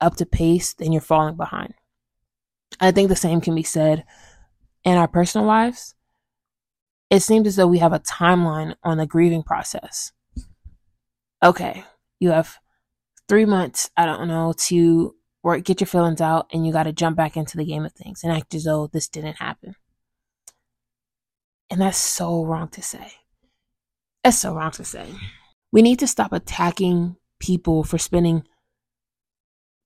up 0.00 0.16
to 0.16 0.26
pace, 0.26 0.74
then 0.74 0.90
you're 0.90 1.00
falling 1.00 1.36
behind. 1.36 1.74
I 2.80 2.90
think 2.90 3.08
the 3.08 3.16
same 3.16 3.40
can 3.40 3.54
be 3.54 3.62
said 3.62 4.04
in 4.84 4.96
our 4.96 5.08
personal 5.08 5.46
lives. 5.46 5.94
It 7.10 7.20
seems 7.20 7.46
as 7.46 7.56
though 7.56 7.66
we 7.66 7.78
have 7.78 7.92
a 7.92 8.00
timeline 8.00 8.74
on 8.82 8.98
the 8.98 9.06
grieving 9.06 9.42
process. 9.42 10.12
Okay, 11.42 11.84
you 12.20 12.30
have 12.30 12.56
three 13.28 13.44
months, 13.44 13.90
I 13.96 14.06
don't 14.06 14.28
know, 14.28 14.54
to 14.68 15.14
work, 15.42 15.64
get 15.64 15.80
your 15.80 15.86
feelings 15.86 16.20
out, 16.20 16.48
and 16.52 16.66
you 16.66 16.72
got 16.72 16.84
to 16.84 16.92
jump 16.92 17.16
back 17.16 17.36
into 17.36 17.56
the 17.56 17.64
game 17.64 17.84
of 17.84 17.92
things 17.92 18.22
and 18.22 18.32
act 18.32 18.54
as 18.54 18.64
though 18.64 18.86
this 18.86 19.08
didn't 19.08 19.36
happen. 19.36 19.74
And 21.70 21.80
that's 21.80 21.98
so 21.98 22.44
wrong 22.44 22.68
to 22.68 22.82
say. 22.82 23.12
That's 24.22 24.38
so 24.38 24.54
wrong 24.54 24.70
to 24.72 24.84
say. 24.84 25.06
We 25.72 25.82
need 25.82 25.98
to 25.98 26.06
stop 26.06 26.32
attacking 26.32 27.16
people 27.40 27.82
for 27.82 27.98
spending 27.98 28.44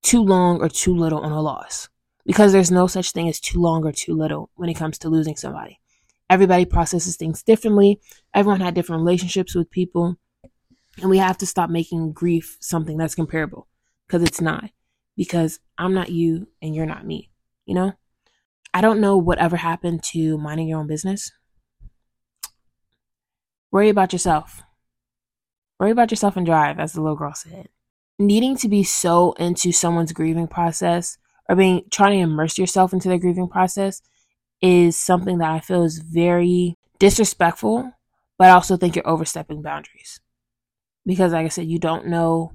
too 0.02 0.22
long 0.22 0.60
or 0.60 0.68
too 0.68 0.94
little 0.94 1.20
on 1.20 1.32
a 1.32 1.40
loss 1.40 1.88
because 2.26 2.52
there's 2.52 2.72
no 2.72 2.88
such 2.88 3.12
thing 3.12 3.28
as 3.28 3.38
too 3.38 3.60
long 3.60 3.84
or 3.84 3.92
too 3.92 4.14
little 4.14 4.50
when 4.56 4.68
it 4.68 4.74
comes 4.74 4.98
to 4.98 5.08
losing 5.08 5.36
somebody. 5.36 5.80
Everybody 6.28 6.64
processes 6.64 7.16
things 7.16 7.42
differently. 7.42 8.00
Everyone 8.34 8.60
had 8.60 8.74
different 8.74 9.00
relationships 9.00 9.54
with 9.54 9.70
people. 9.70 10.16
And 11.00 11.08
we 11.08 11.18
have 11.18 11.38
to 11.38 11.46
stop 11.46 11.70
making 11.70 12.12
grief 12.12 12.56
something 12.60 12.96
that's 12.96 13.14
comparable 13.14 13.68
because 14.06 14.22
it's 14.22 14.40
not. 14.40 14.70
Because 15.16 15.60
I'm 15.78 15.94
not 15.94 16.10
you 16.10 16.48
and 16.60 16.74
you're 16.74 16.84
not 16.84 17.06
me, 17.06 17.30
you 17.64 17.74
know? 17.74 17.92
I 18.74 18.80
don't 18.80 19.00
know 19.00 19.16
whatever 19.16 19.56
happened 19.56 20.02
to 20.04 20.36
minding 20.36 20.68
your 20.68 20.80
own 20.80 20.86
business. 20.86 21.30
Worry 23.70 23.88
about 23.88 24.12
yourself. 24.12 24.62
Worry 25.78 25.92
about 25.92 26.10
yourself 26.10 26.36
and 26.36 26.44
drive, 26.44 26.78
as 26.78 26.92
the 26.92 27.00
little 27.00 27.16
girl 27.16 27.34
said. 27.34 27.68
Needing 28.18 28.56
to 28.56 28.68
be 28.68 28.82
so 28.82 29.32
into 29.34 29.72
someone's 29.72 30.12
grieving 30.12 30.48
process 30.48 31.18
or 31.48 31.56
being 31.56 31.82
trying 31.90 32.18
to 32.18 32.24
immerse 32.24 32.58
yourself 32.58 32.92
into 32.92 33.08
their 33.08 33.18
grieving 33.18 33.48
process 33.48 34.02
is 34.60 34.96
something 34.98 35.38
that 35.38 35.50
I 35.50 35.60
feel 35.60 35.84
is 35.84 35.98
very 35.98 36.76
disrespectful, 36.98 37.92
but 38.38 38.48
I 38.48 38.52
also 38.52 38.76
think 38.76 38.96
you're 38.96 39.08
overstepping 39.08 39.62
boundaries. 39.62 40.20
Because, 41.04 41.32
like 41.32 41.46
I 41.46 41.50
said, 41.50 41.66
you 41.66 41.78
don't 41.78 42.06
know 42.06 42.52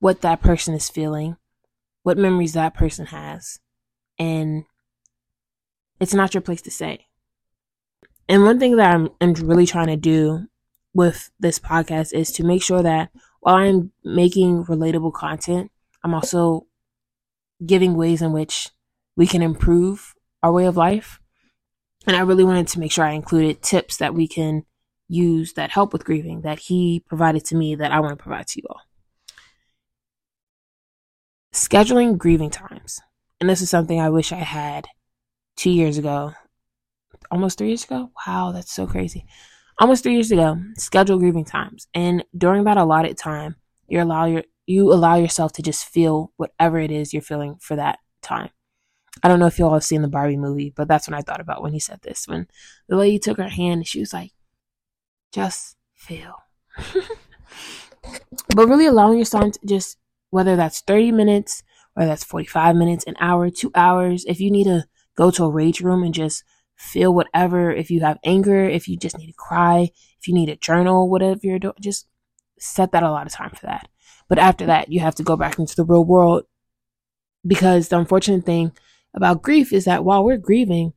what 0.00 0.20
that 0.20 0.42
person 0.42 0.74
is 0.74 0.90
feeling, 0.90 1.36
what 2.02 2.18
memories 2.18 2.52
that 2.52 2.74
person 2.74 3.06
has, 3.06 3.58
and 4.18 4.64
it's 5.98 6.14
not 6.14 6.34
your 6.34 6.40
place 6.40 6.62
to 6.62 6.70
say. 6.70 7.06
And 8.28 8.44
one 8.44 8.58
thing 8.58 8.76
that 8.76 8.94
I'm, 8.94 9.08
I'm 9.20 9.32
really 9.34 9.66
trying 9.66 9.88
to 9.88 9.96
do 9.96 10.46
with 10.94 11.30
this 11.38 11.58
podcast 11.58 12.12
is 12.12 12.32
to 12.32 12.44
make 12.44 12.62
sure 12.62 12.82
that 12.82 13.10
while 13.40 13.56
I'm 13.56 13.92
making 14.04 14.64
relatable 14.64 15.12
content, 15.14 15.70
I'm 16.04 16.14
also 16.14 16.66
giving 17.64 17.96
ways 17.96 18.22
in 18.22 18.32
which 18.32 18.70
we 19.16 19.26
can 19.26 19.42
improve 19.42 20.14
our 20.42 20.52
way 20.52 20.66
of 20.66 20.76
life. 20.76 21.20
And 22.06 22.16
I 22.16 22.20
really 22.20 22.44
wanted 22.44 22.68
to 22.68 22.80
make 22.80 22.92
sure 22.92 23.04
I 23.04 23.12
included 23.12 23.62
tips 23.62 23.98
that 23.98 24.14
we 24.14 24.26
can 24.26 24.64
use 25.08 25.54
that 25.54 25.70
help 25.70 25.92
with 25.92 26.04
grieving 26.04 26.42
that 26.42 26.58
he 26.58 27.04
provided 27.06 27.44
to 27.44 27.56
me 27.56 27.74
that 27.74 27.92
I 27.92 28.00
want 28.00 28.16
to 28.16 28.22
provide 28.22 28.46
to 28.48 28.60
you 28.60 28.66
all. 28.70 28.80
Scheduling 31.52 32.16
grieving 32.16 32.50
times. 32.50 33.00
And 33.40 33.50
this 33.50 33.60
is 33.60 33.70
something 33.70 34.00
I 34.00 34.10
wish 34.10 34.32
I 34.32 34.36
had 34.36 34.86
two 35.56 35.70
years 35.70 35.98
ago. 35.98 36.32
Almost 37.30 37.58
three 37.58 37.68
years 37.68 37.84
ago? 37.84 38.10
Wow, 38.26 38.52
that's 38.52 38.72
so 38.72 38.86
crazy. 38.86 39.26
Almost 39.78 40.02
three 40.02 40.14
years 40.14 40.30
ago, 40.30 40.58
schedule 40.76 41.18
grieving 41.18 41.44
times. 41.44 41.86
And 41.94 42.24
during 42.36 42.64
that 42.64 42.76
allotted 42.76 43.18
time, 43.18 43.56
you 43.88 44.00
allow 44.00 44.26
your 44.26 44.44
you 44.70 44.92
allow 44.92 45.16
yourself 45.16 45.52
to 45.52 45.62
just 45.62 45.84
feel 45.84 46.32
whatever 46.36 46.78
it 46.78 46.92
is 46.92 47.12
you're 47.12 47.20
feeling 47.20 47.56
for 47.60 47.74
that 47.74 47.98
time. 48.22 48.50
I 49.22 49.28
don't 49.28 49.40
know 49.40 49.46
if 49.46 49.58
you 49.58 49.64
all 49.64 49.74
have 49.74 49.82
seen 49.82 50.02
the 50.02 50.08
Barbie 50.08 50.36
movie, 50.36 50.72
but 50.74 50.86
that's 50.86 51.08
what 51.08 51.18
I 51.18 51.22
thought 51.22 51.40
about 51.40 51.60
when 51.60 51.72
he 51.72 51.80
said 51.80 52.00
this. 52.02 52.28
When 52.28 52.46
the 52.88 52.96
lady 52.96 53.18
took 53.18 53.36
her 53.38 53.48
hand 53.48 53.78
and 53.78 53.86
she 53.86 53.98
was 53.98 54.12
like, 54.12 54.30
just 55.32 55.76
feel. 55.94 56.36
but 58.54 58.68
really 58.68 58.86
allowing 58.86 59.18
yourself 59.18 59.52
to 59.52 59.66
just, 59.66 59.98
whether 60.30 60.54
that's 60.54 60.82
30 60.82 61.10
minutes, 61.10 61.64
whether 61.94 62.08
that's 62.08 62.22
45 62.22 62.76
minutes, 62.76 63.04
an 63.04 63.16
hour, 63.18 63.50
two 63.50 63.72
hours, 63.74 64.24
if 64.26 64.38
you 64.38 64.52
need 64.52 64.64
to 64.64 64.84
go 65.16 65.32
to 65.32 65.44
a 65.44 65.50
rage 65.50 65.80
room 65.80 66.04
and 66.04 66.14
just 66.14 66.44
feel 66.76 67.12
whatever, 67.12 67.72
if 67.72 67.90
you 67.90 68.02
have 68.02 68.18
anger, 68.24 68.64
if 68.64 68.86
you 68.86 68.96
just 68.96 69.18
need 69.18 69.26
to 69.26 69.32
cry, 69.32 69.90
if 70.20 70.28
you 70.28 70.34
need 70.34 70.48
a 70.48 70.54
journal, 70.54 71.10
whatever 71.10 71.40
you're 71.42 71.58
doing, 71.58 71.74
just 71.80 72.06
set 72.60 72.92
that 72.92 73.02
a 73.02 73.10
lot 73.10 73.26
of 73.26 73.32
time 73.32 73.50
for 73.50 73.66
that. 73.66 73.88
But 74.30 74.38
after 74.38 74.64
that, 74.66 74.92
you 74.92 75.00
have 75.00 75.16
to 75.16 75.24
go 75.24 75.36
back 75.36 75.58
into 75.58 75.74
the 75.74 75.84
real 75.84 76.04
world 76.04 76.44
because 77.44 77.88
the 77.88 77.98
unfortunate 77.98 78.46
thing 78.46 78.70
about 79.12 79.42
grief 79.42 79.72
is 79.72 79.86
that 79.86 80.04
while 80.04 80.24
we're 80.24 80.36
grieving, 80.36 80.92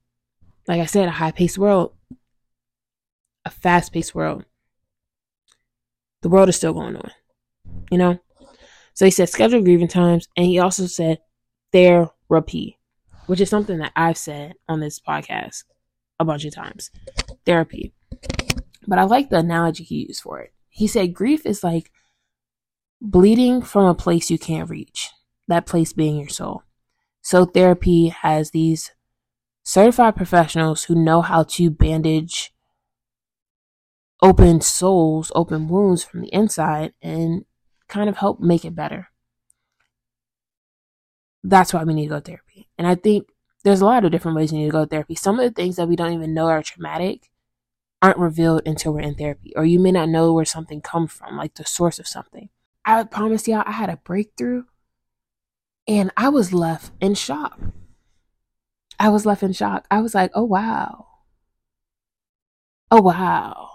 like 0.68 0.80
I 0.80 0.86
said, 0.86 1.08
a 1.08 1.12
high 1.12 1.32
paced 1.32 1.58
world, 1.58 1.94
a 3.44 3.50
fast 3.50 3.92
paced 3.92 4.14
world, 4.14 4.46
the 6.22 6.30
world 6.30 6.48
is 6.48 6.56
still 6.56 6.74
going 6.74 6.96
on, 6.96 7.10
you 7.90 7.98
know? 7.98 8.20
So 8.94 9.06
he 9.06 9.12
said 9.12 9.30
schedule 9.30 9.64
grieving 9.64 9.88
times, 9.88 10.28
and 10.38 10.46
he 10.46 10.60
also 10.60 10.86
said 10.86 11.18
therapy, 11.72 12.78
which 13.26 13.42
is 13.42 13.50
something 13.50 13.80
that 13.80 13.94
I've 13.96 14.18
said 14.18 14.54
on 14.70 14.80
this 14.80 15.00
podcast 15.00 15.64
a 16.20 16.24
bunch 16.24 16.46
of 16.46 16.54
times. 16.54 16.92
Therapy. 17.48 17.96
But 18.88 19.00
I 19.00 19.04
like 19.06 19.32
the 19.32 19.40
analogy 19.40 19.84
he 19.84 20.06
used 20.08 20.22
for 20.22 20.40
it. 20.40 20.54
He 20.70 20.86
said 20.86 21.16
grief 21.16 21.48
is 21.48 21.64
like 21.64 21.90
bleeding 23.04 23.62
from 23.62 23.86
a 23.86 23.94
place 23.94 24.32
you 24.32 24.40
can't 24.40 24.70
reach, 24.70 25.12
that 25.48 25.66
place 25.66 25.92
being 25.92 26.18
your 26.18 26.30
soul. 26.30 26.64
So, 27.22 27.46
therapy 27.46 28.08
has 28.08 28.52
these 28.52 28.92
certified 29.64 30.16
professionals 30.16 30.86
who 30.86 30.96
know 30.96 31.22
how 31.22 31.44
to 31.44 31.70
bandage 31.70 32.54
open 34.22 34.62
souls, 34.62 35.32
open 35.36 35.68
wounds 35.68 36.04
from 36.04 36.22
the 36.22 36.34
inside, 36.34 36.94
and 37.02 37.46
kind 37.90 38.10
of 38.10 38.18
help 38.18 38.40
make 38.40 38.64
it 38.64 38.76
better. 38.76 39.10
That's 41.44 41.74
why 41.74 41.84
we 41.84 41.94
need 41.94 42.06
to 42.06 42.16
go 42.16 42.20
therapy. 42.22 42.70
And 42.78 42.88
I 42.88 42.96
think 42.96 43.28
there's 43.66 43.82
a 43.82 43.86
lot 43.86 44.06
of 44.06 44.12
different 44.12 44.38
ways 44.38 44.54
you 44.54 44.60
need 44.60 44.66
to 44.68 44.72
go 44.72 44.86
to 44.86 44.90
therapy. 44.90 45.16
Some 45.16 45.40
of 45.40 45.46
the 45.46 45.52
things 45.52 45.76
that 45.76 45.90
we 45.90 45.98
don't 45.98 46.14
even 46.14 46.34
know 46.34 46.48
are 46.48 46.64
traumatic 46.64 47.30
aren't 48.02 48.18
revealed 48.18 48.62
until 48.66 48.94
we're 48.94 49.02
in 49.02 49.16
therapy, 49.16 49.52
or 49.58 49.66
you 49.66 49.80
may 49.80 49.92
not 49.92 50.10
know 50.10 50.32
where 50.32 50.46
something 50.46 50.80
comes 50.80 51.12
from, 51.12 51.38
like 51.38 51.56
the 51.56 51.66
source 51.66 52.00
of 52.00 52.08
something. 52.08 52.50
I 52.86 53.04
promise 53.04 53.48
y'all, 53.48 53.64
I 53.66 53.72
had 53.72 53.90
a 53.90 53.98
breakthrough 53.98 54.64
and 55.88 56.12
I 56.18 56.30
was 56.30 56.54
left 56.54 56.92
in 57.02 57.16
shock. 57.16 57.60
I 59.00 59.10
was 59.10 59.26
left 59.26 59.44
in 59.44 59.54
shock. 59.54 59.86
I 59.90 60.02
was 60.02 60.14
like, 60.14 60.32
oh, 60.34 60.44
wow. 60.44 61.08
Oh, 62.92 63.02
wow. 63.02 63.70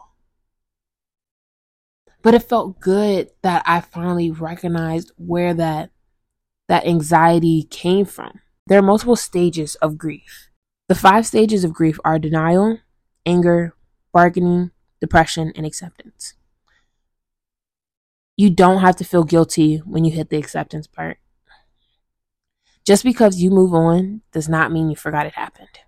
But 2.22 2.34
it 2.34 2.42
felt 2.42 2.80
good 2.80 3.30
that 3.42 3.62
I 3.66 3.80
finally 3.80 4.30
recognized 4.30 5.12
where 5.16 5.54
that 5.54 5.90
that 6.68 6.86
anxiety 6.86 7.62
came 7.62 8.04
from. 8.04 8.40
There 8.66 8.78
are 8.78 8.82
multiple 8.82 9.16
stages 9.16 9.74
of 9.76 9.96
grief. 9.96 10.50
The 10.88 10.94
five 10.94 11.26
stages 11.26 11.64
of 11.64 11.72
grief 11.72 11.98
are 12.04 12.18
denial, 12.18 12.78
anger, 13.24 13.74
bargaining, 14.12 14.72
depression, 15.00 15.52
and 15.56 15.64
acceptance 15.64 16.34
you 18.38 18.48
don't 18.48 18.80
have 18.80 18.94
to 18.96 19.04
feel 19.04 19.24
guilty 19.24 19.78
when 19.78 20.04
you 20.04 20.12
hit 20.12 20.30
the 20.30 20.38
acceptance 20.38 20.86
part. 20.86 21.18
Just 22.86 23.02
because 23.02 23.42
you 23.42 23.50
move 23.50 23.74
on 23.74 24.22
does 24.32 24.48
not 24.48 24.70
mean 24.70 24.88
you 24.88 24.94
forgot 24.96 25.26
it 25.26 25.34
happened. 25.34 25.80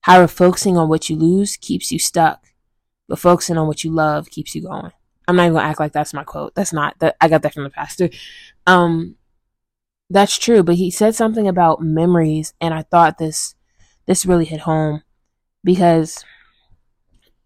However, 0.00 0.26
focusing 0.26 0.76
on 0.76 0.88
what 0.88 1.08
you 1.08 1.14
lose 1.14 1.56
keeps 1.56 1.92
you 1.92 2.00
stuck, 2.00 2.48
but 3.08 3.20
focusing 3.20 3.56
on 3.56 3.68
what 3.68 3.84
you 3.84 3.92
love 3.92 4.30
keeps 4.30 4.56
you 4.56 4.62
going. 4.62 4.90
I'm 5.28 5.36
not 5.36 5.44
even 5.44 5.54
gonna 5.54 5.68
act 5.68 5.78
like 5.78 5.92
that's 5.92 6.12
my 6.12 6.24
quote. 6.24 6.56
That's 6.56 6.72
not 6.72 6.98
that 6.98 7.16
I 7.20 7.28
got 7.28 7.42
that 7.42 7.54
from 7.54 7.62
the 7.62 7.70
pastor. 7.70 8.10
Um, 8.66 9.14
that's 10.10 10.36
true, 10.36 10.64
but 10.64 10.74
he 10.74 10.90
said 10.90 11.14
something 11.14 11.46
about 11.46 11.80
memories, 11.80 12.52
and 12.60 12.74
I 12.74 12.82
thought 12.82 13.18
this 13.18 13.54
this 14.06 14.26
really 14.26 14.44
hit 14.44 14.60
home 14.60 15.04
because 15.62 16.24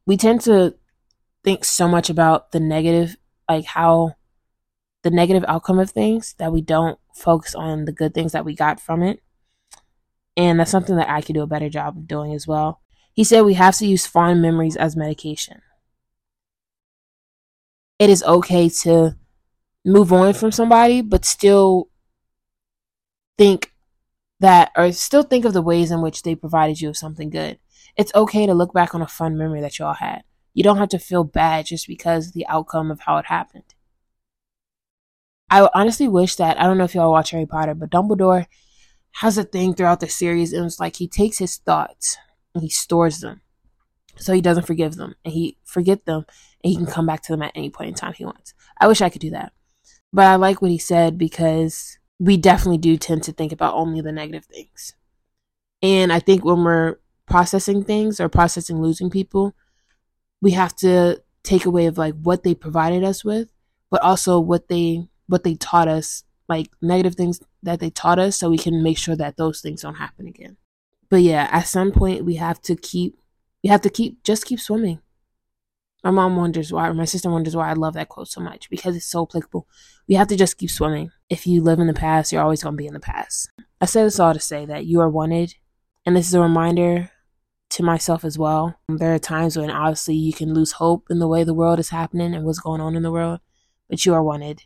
we 0.07 0.17
tend 0.17 0.41
to 0.43 0.77
think 1.45 1.67
so 1.67 1.87
much 1.87 2.09
about 2.09 2.53
the 2.53 2.61
negative 2.61 3.19
like 3.49 3.65
how 3.65 4.15
the 5.03 5.11
negative 5.11 5.45
outcome 5.47 5.79
of 5.79 5.91
things 5.91 6.35
that 6.39 6.53
we 6.53 6.61
don't 6.61 6.99
focus 7.15 7.55
on 7.55 7.85
the 7.85 7.93
good 7.93 8.13
things 8.13 8.33
that 8.33 8.45
we 8.45 8.55
got 8.55 8.81
from 8.81 9.03
it. 9.03 9.23
And 10.37 10.61
that's 10.61 10.71
something 10.71 10.97
that 10.97 11.09
I 11.09 11.21
could 11.23 11.35
do 11.35 11.43
a 11.43 11.47
better 11.47 11.69
job 11.69 11.97
of 11.97 12.09
doing 12.09 12.35
as 12.35 12.47
well. 12.47 12.81
He 13.13 13.25
said 13.25 13.43
we 13.43 13.55
have 13.55 13.77
to 13.77 13.87
use 13.87 14.07
fond 14.07 14.43
memories 14.43 14.77
as 14.77 14.97
medication. 14.97 15.63
It 17.99 18.11
is 18.11 18.23
okay 18.25 18.69
to 18.69 19.17
move 19.85 20.13
on 20.13 20.35
from 20.35 20.53
somebody, 20.53 21.01
but 21.01 21.25
still 21.25 21.89
think 23.39 23.73
that, 24.41 24.71
or 24.77 24.93
still 24.93 25.23
think 25.23 25.45
of 25.45 25.55
the 25.55 25.63
ways 25.63 25.91
in 25.91 26.03
which 26.03 26.23
they 26.23 26.35
provided 26.35 26.81
you 26.81 26.89
with 26.89 26.99
something 26.99 27.31
good. 27.31 27.59
It's 27.97 28.15
okay 28.15 28.45
to 28.45 28.53
look 28.53 28.75
back 28.75 28.95
on 28.95 29.01
a 29.01 29.07
fun 29.07 29.39
memory 29.39 29.63
that 29.63 29.79
y'all 29.79 29.95
had. 29.95 30.23
You 30.57 30.63
don't 30.63 30.79
have 30.79 30.89
to 30.89 30.99
feel 30.99 31.23
bad 31.23 31.67
just 31.67 31.87
because 31.87 32.33
the 32.33 32.47
outcome 32.47 32.91
of 32.91 33.01
how 33.01 33.19
it 33.19 33.27
happened. 33.27 33.75
I 35.51 35.69
honestly 35.75 36.09
wish 36.09 36.37
that 36.37 36.59
I 36.59 36.63
don't 36.63 36.79
know 36.79 36.85
if 36.85 36.95
y'all 36.95 37.13
watch 37.13 37.33
Harry 37.33 37.45
Potter, 37.45 37.75
but 37.75 37.91
Dumbledore 37.91 38.47
has 39.17 39.37
a 39.37 39.45
thing 39.45 39.75
throughout 39.75 40.01
the 40.01 40.09
series, 40.09 40.55
and 40.55 40.65
it's 40.65 40.81
like 40.81 40.97
he 40.97 41.09
takes 41.09 41.37
his 41.37 41.59
thoughts 41.59 42.17
and 42.55 42.63
he 42.63 42.71
stores 42.71 43.21
them, 43.21 43.43
so 44.17 44.33
he 44.33 44.41
doesn't 44.41 44.67
forgive 44.67 44.97
them, 44.97 45.15
and 45.27 45.35
he 45.35 45.59
forget 45.63 46.07
them, 46.07 46.25
and 46.65 46.71
he 46.71 46.77
can 46.77 46.87
come 46.87 47.05
back 47.05 47.21
to 47.25 47.33
them 47.33 47.43
at 47.43 47.53
any 47.55 47.69
point 47.69 47.89
in 47.91 47.95
time 47.95 48.15
he 48.15 48.25
wants. 48.25 48.55
I 48.81 48.89
wish 48.89 49.03
I 49.03 49.11
could 49.11 49.21
do 49.21 49.31
that, 49.33 49.53
but 50.11 50.25
I 50.25 50.37
like 50.37 50.63
what 50.63 50.71
he 50.71 50.79
said 50.79 51.19
because 51.19 51.99
we 52.19 52.39
definitely 52.39 52.79
do 52.79 52.97
tend 52.97 53.25
to 53.25 53.33
think 53.33 53.53
about 53.53 53.75
only 53.75 54.01
the 54.01 54.11
negative 54.11 54.47
things, 54.47 54.95
and 55.83 56.11
I 56.11 56.19
think 56.19 56.47
when 56.47 56.65
we're 56.65 56.97
processing 57.27 57.85
things 57.85 58.21
or 58.21 58.31
processing 58.31 58.81
losing 58.81 59.11
people, 59.11 59.55
we 60.41 60.53
have 60.53 60.75
to 60.77 61.23
take 61.43 61.65
away 61.65 61.87
of 61.87 61.99
like 61.99 62.15
what 62.15 62.43
they 62.43 62.55
provided 62.55 63.05
us 63.05 63.25
with, 63.25 63.49
but 63.91 64.03
also 64.03 64.41
what 64.41 64.69
they 64.69 65.09
what 65.29 65.45
they 65.45 65.55
taught 65.55 65.89
us, 65.89 66.25
like 66.49 66.69
negative 66.81 67.15
things 67.15 67.41
that 67.63 67.81
they 67.81 67.91
taught 67.91 68.19
us 68.19 68.37
so 68.37 68.51
we 68.51 68.59
can 68.59 68.83
make 68.83 68.99
sure 68.99 69.17
that 69.17 69.37
those 69.37 69.61
things 69.61 69.83
don't 69.83 69.95
happen 69.95 70.27
again. 70.27 70.57
But 71.09 71.23
yeah, 71.23 71.49
at 71.51 71.67
some 71.67 71.93
point 71.93 72.25
we 72.25 72.37
have 72.37 72.61
to 72.63 72.77
keep 72.77 73.19
we 73.63 73.71
have 73.71 73.81
to 73.83 73.91
keep 73.91 74.23
just 74.23 74.47
keep 74.47 74.61
swimming. 74.61 75.01
My 76.05 76.11
mom 76.11 76.37
wonders 76.37 76.73
why, 76.73 76.89
or 76.89 76.95
my 76.95 77.05
sister 77.05 77.31
wonders 77.31 77.57
why 77.57 77.71
I 77.71 77.73
love 77.73 77.95
that 77.95 78.09
quote 78.09 78.29
so 78.29 78.41
much 78.41 78.71
because 78.71 78.95
it's 78.95 79.07
so 79.07 79.23
applicable. 79.23 79.67
We 80.07 80.15
have 80.15 80.29
to 80.29 80.37
just 80.37 80.57
keep 80.59 80.71
swimming. 80.71 81.11
If 81.29 81.47
you 81.47 81.63
live 81.63 81.81
in 81.81 81.89
the 81.89 81.95
past, 81.95 82.33
you're 82.33 82.43
always 82.43 82.63
going 82.63 82.75
to 82.75 82.77
be 82.77 82.87
in 82.87 82.95
the 82.95 83.01
past. 83.01 83.51
I 83.81 83.87
say 83.87 84.05
this 84.05 84.21
all 84.21 84.33
to 84.33 84.39
say 84.39 84.67
that 84.67 84.87
you 84.87 85.01
are 85.01 85.09
wanted, 85.09 85.55
and 86.05 86.15
this 86.15 86.29
is 86.29 86.35
a 86.35 86.41
reminder 86.41 87.11
to 87.71 87.83
myself 87.83 88.25
as 88.25 88.39
well. 88.39 88.79
There 88.89 89.15
are 89.15 89.19
times 89.19 89.57
when 89.57 89.71
obviously 89.71 90.15
you 90.15 90.33
can 90.33 90.55
lose 90.55 90.73
hope 90.73 91.07
in 91.11 91.19
the 91.19 91.29
way 91.29 91.45
the 91.45 91.55
world 91.55 91.79
is 91.79 91.91
happening 91.91 92.35
and 92.35 92.45
what's 92.45 92.61
going 92.61 92.81
on 92.81 92.97
in 92.97 93.03
the 93.03 93.13
world, 93.13 93.41
but 93.89 94.05
you 94.05 94.15
are 94.15 94.23
wanted. 94.23 94.65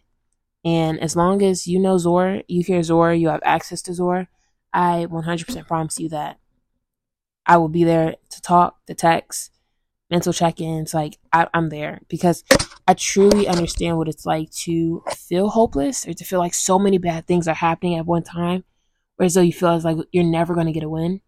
And 0.64 1.00
as 1.00 1.16
long 1.16 1.42
as 1.42 1.66
you 1.66 1.78
know 1.78 1.96
Zor, 1.98 2.42
you 2.46 2.62
hear 2.62 2.82
Zor, 2.82 3.14
you 3.14 3.28
have 3.28 3.40
access 3.44 3.80
to 3.82 3.94
Zor, 3.94 4.28
I 4.72 5.06
100% 5.10 5.66
promise 5.66 5.98
you 5.98 6.08
that 6.10 6.38
I 7.46 7.56
will 7.56 7.68
be 7.68 7.84
there 7.84 8.16
to 8.30 8.40
talk, 8.40 8.84
to 8.86 8.94
text, 8.94 9.50
mental 10.10 10.32
check 10.32 10.60
ins. 10.60 10.94
Like, 10.94 11.18
I, 11.32 11.48
I'm 11.54 11.70
there 11.70 12.00
because 12.08 12.44
I 12.86 12.94
truly 12.94 13.48
understand 13.48 13.96
what 13.96 14.08
it's 14.08 14.26
like 14.26 14.50
to 14.64 15.02
feel 15.16 15.48
hopeless 15.48 16.06
or 16.06 16.12
to 16.12 16.24
feel 16.24 16.38
like 16.38 16.54
so 16.54 16.78
many 16.78 16.98
bad 16.98 17.26
things 17.26 17.48
are 17.48 17.54
happening 17.54 17.96
at 17.96 18.06
one 18.06 18.22
time, 18.22 18.64
or 19.18 19.26
as 19.26 19.34
though 19.34 19.40
you 19.40 19.52
feel 19.52 19.70
as 19.70 19.84
like 19.84 19.96
you're 20.12 20.24
never 20.24 20.54
going 20.54 20.66
to 20.66 20.72
get 20.72 20.82
a 20.82 20.88
win. 20.88 21.20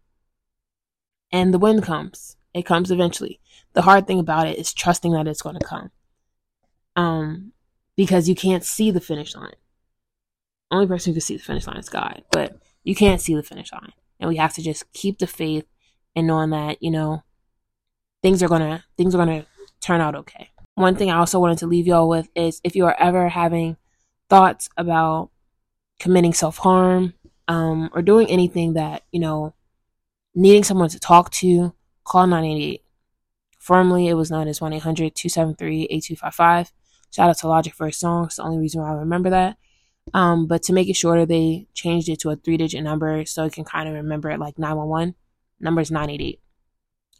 And 1.33 1.53
the 1.53 1.59
win 1.59 1.81
comes, 1.81 2.37
it 2.53 2.61
comes 2.61 2.91
eventually. 2.91 3.41
The 3.73 3.81
hard 3.81 4.07
thing 4.07 4.19
about 4.19 4.47
it 4.47 4.57
is 4.57 4.71
trusting 4.71 5.11
that 5.13 5.27
it's 5.27 5.41
going 5.41 5.57
to 5.57 5.65
come. 5.65 5.91
Um, 6.95 7.53
because 7.97 8.29
you 8.29 8.35
can't 8.35 8.63
see 8.63 8.91
the 8.91 9.01
finish 9.01 9.35
line. 9.35 9.55
Only 10.69 10.87
person 10.87 11.11
who 11.11 11.15
can 11.15 11.21
see 11.21 11.37
the 11.37 11.43
finish 11.43 11.67
line 11.67 11.77
is 11.77 11.89
God, 11.89 12.23
but 12.31 12.57
you 12.83 12.95
can't 12.95 13.19
see 13.19 13.35
the 13.35 13.43
finish 13.43 13.71
line. 13.73 13.93
And 14.19 14.29
we 14.29 14.37
have 14.37 14.53
to 14.53 14.61
just 14.61 14.91
keep 14.93 15.17
the 15.17 15.27
faith 15.27 15.65
and 16.15 16.27
knowing 16.27 16.51
that, 16.51 16.81
you 16.81 16.91
know, 16.91 17.23
things 18.21 18.41
are 18.41 18.47
gonna 18.47 18.83
things 18.95 19.13
are 19.13 19.17
gonna 19.17 19.45
turn 19.81 20.01
out 20.01 20.15
okay. 20.15 20.49
One 20.75 20.95
thing 20.95 21.11
I 21.11 21.17
also 21.17 21.39
wanted 21.39 21.59
to 21.59 21.67
leave 21.67 21.87
y'all 21.87 22.07
with 22.07 22.29
is 22.35 22.61
if 22.63 22.75
you 22.75 22.85
are 22.85 22.95
ever 22.99 23.29
having 23.29 23.77
thoughts 24.29 24.69
about 24.77 25.29
committing 25.99 26.33
self 26.33 26.57
harm 26.57 27.13
um, 27.47 27.89
or 27.93 28.01
doing 28.01 28.27
anything 28.27 28.73
that 28.73 29.03
you 29.11 29.19
know 29.19 29.53
needing 30.35 30.63
someone 30.63 30.89
to 30.89 30.99
talk 30.99 31.31
to, 31.31 31.73
call 32.03 32.27
988. 32.27 32.83
Formerly, 33.59 34.07
it 34.07 34.15
was 34.15 34.29
known 34.29 34.47
as 34.47 34.59
1 34.59 34.73
800 34.73 35.15
273 35.15 35.83
8255. 35.83 36.71
Shout 37.11 37.29
out 37.29 37.37
to 37.37 37.47
Logic 37.47 37.73
for 37.73 37.87
a 37.87 37.93
song. 37.93 38.25
It's 38.25 38.37
the 38.37 38.43
only 38.43 38.57
reason 38.57 38.81
why 38.81 38.89
I 38.89 38.93
remember 38.93 39.29
that. 39.29 39.57
Um, 40.13 40.47
but 40.47 40.63
to 40.63 40.73
make 40.73 40.89
it 40.89 40.95
shorter, 40.95 41.25
they 41.25 41.67
changed 41.73 42.09
it 42.09 42.19
to 42.21 42.31
a 42.31 42.35
three 42.35 42.57
digit 42.57 42.83
number 42.83 43.25
so 43.25 43.45
you 43.45 43.51
can 43.51 43.63
kind 43.63 43.87
of 43.87 43.95
remember 43.95 44.29
it 44.29 44.39
like 44.39 44.59
911. 44.59 45.15
Number 45.59 45.81
is 45.81 45.91
988. 45.91 46.41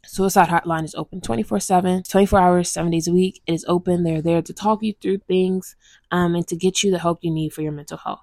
Suicide 0.06 0.48
Hotline 0.48 0.84
is 0.84 0.94
open 0.94 1.20
24 1.20 1.60
7, 1.60 2.02
24 2.02 2.38
hours, 2.38 2.70
7 2.70 2.90
days 2.90 3.08
a 3.08 3.12
week. 3.12 3.40
It 3.46 3.54
is 3.54 3.64
open. 3.66 4.02
They're 4.02 4.20
there 4.20 4.42
to 4.42 4.52
talk 4.52 4.82
you 4.82 4.94
through 5.00 5.18
things 5.18 5.76
um, 6.10 6.34
and 6.34 6.46
to 6.48 6.56
get 6.56 6.82
you 6.82 6.90
the 6.90 6.98
help 6.98 7.20
you 7.22 7.30
need 7.30 7.52
for 7.52 7.62
your 7.62 7.72
mental 7.72 7.98
health. 7.98 8.20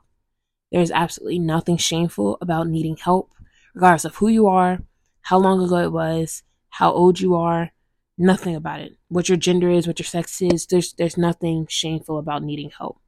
There 0.71 0.81
is 0.81 0.91
absolutely 0.91 1.39
nothing 1.39 1.77
shameful 1.77 2.37
about 2.39 2.67
needing 2.67 2.97
help, 2.97 3.31
regardless 3.73 4.05
of 4.05 4.15
who 4.15 4.27
you 4.27 4.47
are, 4.47 4.81
how 5.21 5.37
long 5.37 5.63
ago 5.63 5.77
it 5.77 5.91
was, 5.91 6.43
how 6.69 6.91
old 6.91 7.19
you 7.19 7.35
are, 7.35 7.71
nothing 8.17 8.55
about 8.55 8.81
it. 8.81 8.97
What 9.07 9.29
your 9.29 9.37
gender 9.37 9.69
is, 9.69 9.87
what 9.87 9.99
your 9.99 10.05
sex 10.05 10.41
is, 10.41 10.65
there's, 10.65 10.93
there's 10.93 11.17
nothing 11.17 11.67
shameful 11.69 12.17
about 12.17 12.43
needing 12.43 12.71
help. 12.71 12.99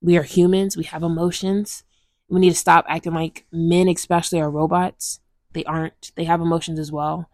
We 0.00 0.16
are 0.16 0.22
humans, 0.22 0.76
we 0.76 0.84
have 0.84 1.02
emotions. 1.02 1.84
We 2.28 2.40
need 2.40 2.50
to 2.50 2.56
stop 2.56 2.84
acting 2.88 3.12
like 3.12 3.44
men, 3.50 3.88
especially, 3.88 4.40
are 4.40 4.50
robots. 4.50 5.20
They 5.52 5.64
aren't, 5.64 6.12
they 6.14 6.24
have 6.24 6.40
emotions 6.40 6.78
as 6.78 6.92
well 6.92 7.28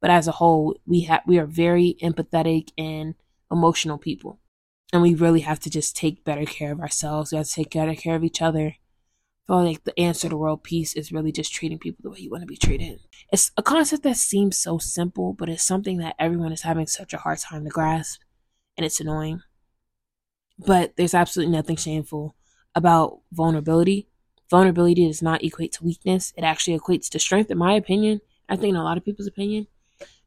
but 0.00 0.10
as 0.10 0.26
a 0.26 0.32
whole, 0.32 0.76
we 0.86 1.02
have 1.02 1.22
we 1.26 1.38
are 1.38 1.46
very 1.46 1.96
empathetic 2.02 2.70
and 2.78 3.14
emotional 3.50 3.98
people. 3.98 4.38
And 4.92 5.02
we 5.02 5.14
really 5.14 5.40
have 5.40 5.60
to 5.60 5.70
just 5.70 5.94
take 5.94 6.24
better 6.24 6.44
care 6.44 6.72
of 6.72 6.80
ourselves. 6.80 7.30
We 7.30 7.38
have 7.38 7.46
to 7.46 7.52
take 7.52 7.70
better 7.70 7.94
care 7.94 8.16
of 8.16 8.24
each 8.24 8.42
other. 8.42 8.76
Like 9.56 9.84
the 9.84 9.98
answer 9.98 10.28
to 10.28 10.36
world 10.36 10.62
peace 10.62 10.94
is 10.94 11.12
really 11.12 11.32
just 11.32 11.52
treating 11.52 11.78
people 11.78 12.02
the 12.02 12.10
way 12.10 12.20
you 12.20 12.30
want 12.30 12.42
to 12.42 12.46
be 12.46 12.56
treated. 12.56 13.00
It's 13.32 13.50
a 13.56 13.62
concept 13.62 14.04
that 14.04 14.16
seems 14.16 14.58
so 14.58 14.78
simple, 14.78 15.32
but 15.32 15.48
it's 15.48 15.62
something 15.62 15.98
that 15.98 16.14
everyone 16.18 16.52
is 16.52 16.62
having 16.62 16.86
such 16.86 17.12
a 17.12 17.18
hard 17.18 17.38
time 17.38 17.64
to 17.64 17.70
grasp, 17.70 18.20
and 18.76 18.86
it's 18.86 19.00
annoying. 19.00 19.42
But 20.58 20.96
there's 20.96 21.14
absolutely 21.14 21.54
nothing 21.56 21.76
shameful 21.76 22.36
about 22.74 23.20
vulnerability. 23.32 24.08
Vulnerability 24.50 25.06
does 25.06 25.22
not 25.22 25.42
equate 25.42 25.72
to 25.72 25.84
weakness. 25.84 26.32
It 26.36 26.44
actually 26.44 26.78
equates 26.78 27.08
to 27.10 27.18
strength, 27.18 27.50
in 27.50 27.58
my 27.58 27.72
opinion. 27.74 28.20
I 28.48 28.56
think 28.56 28.70
in 28.70 28.76
a 28.76 28.84
lot 28.84 28.98
of 28.98 29.04
people's 29.04 29.28
opinion 29.28 29.66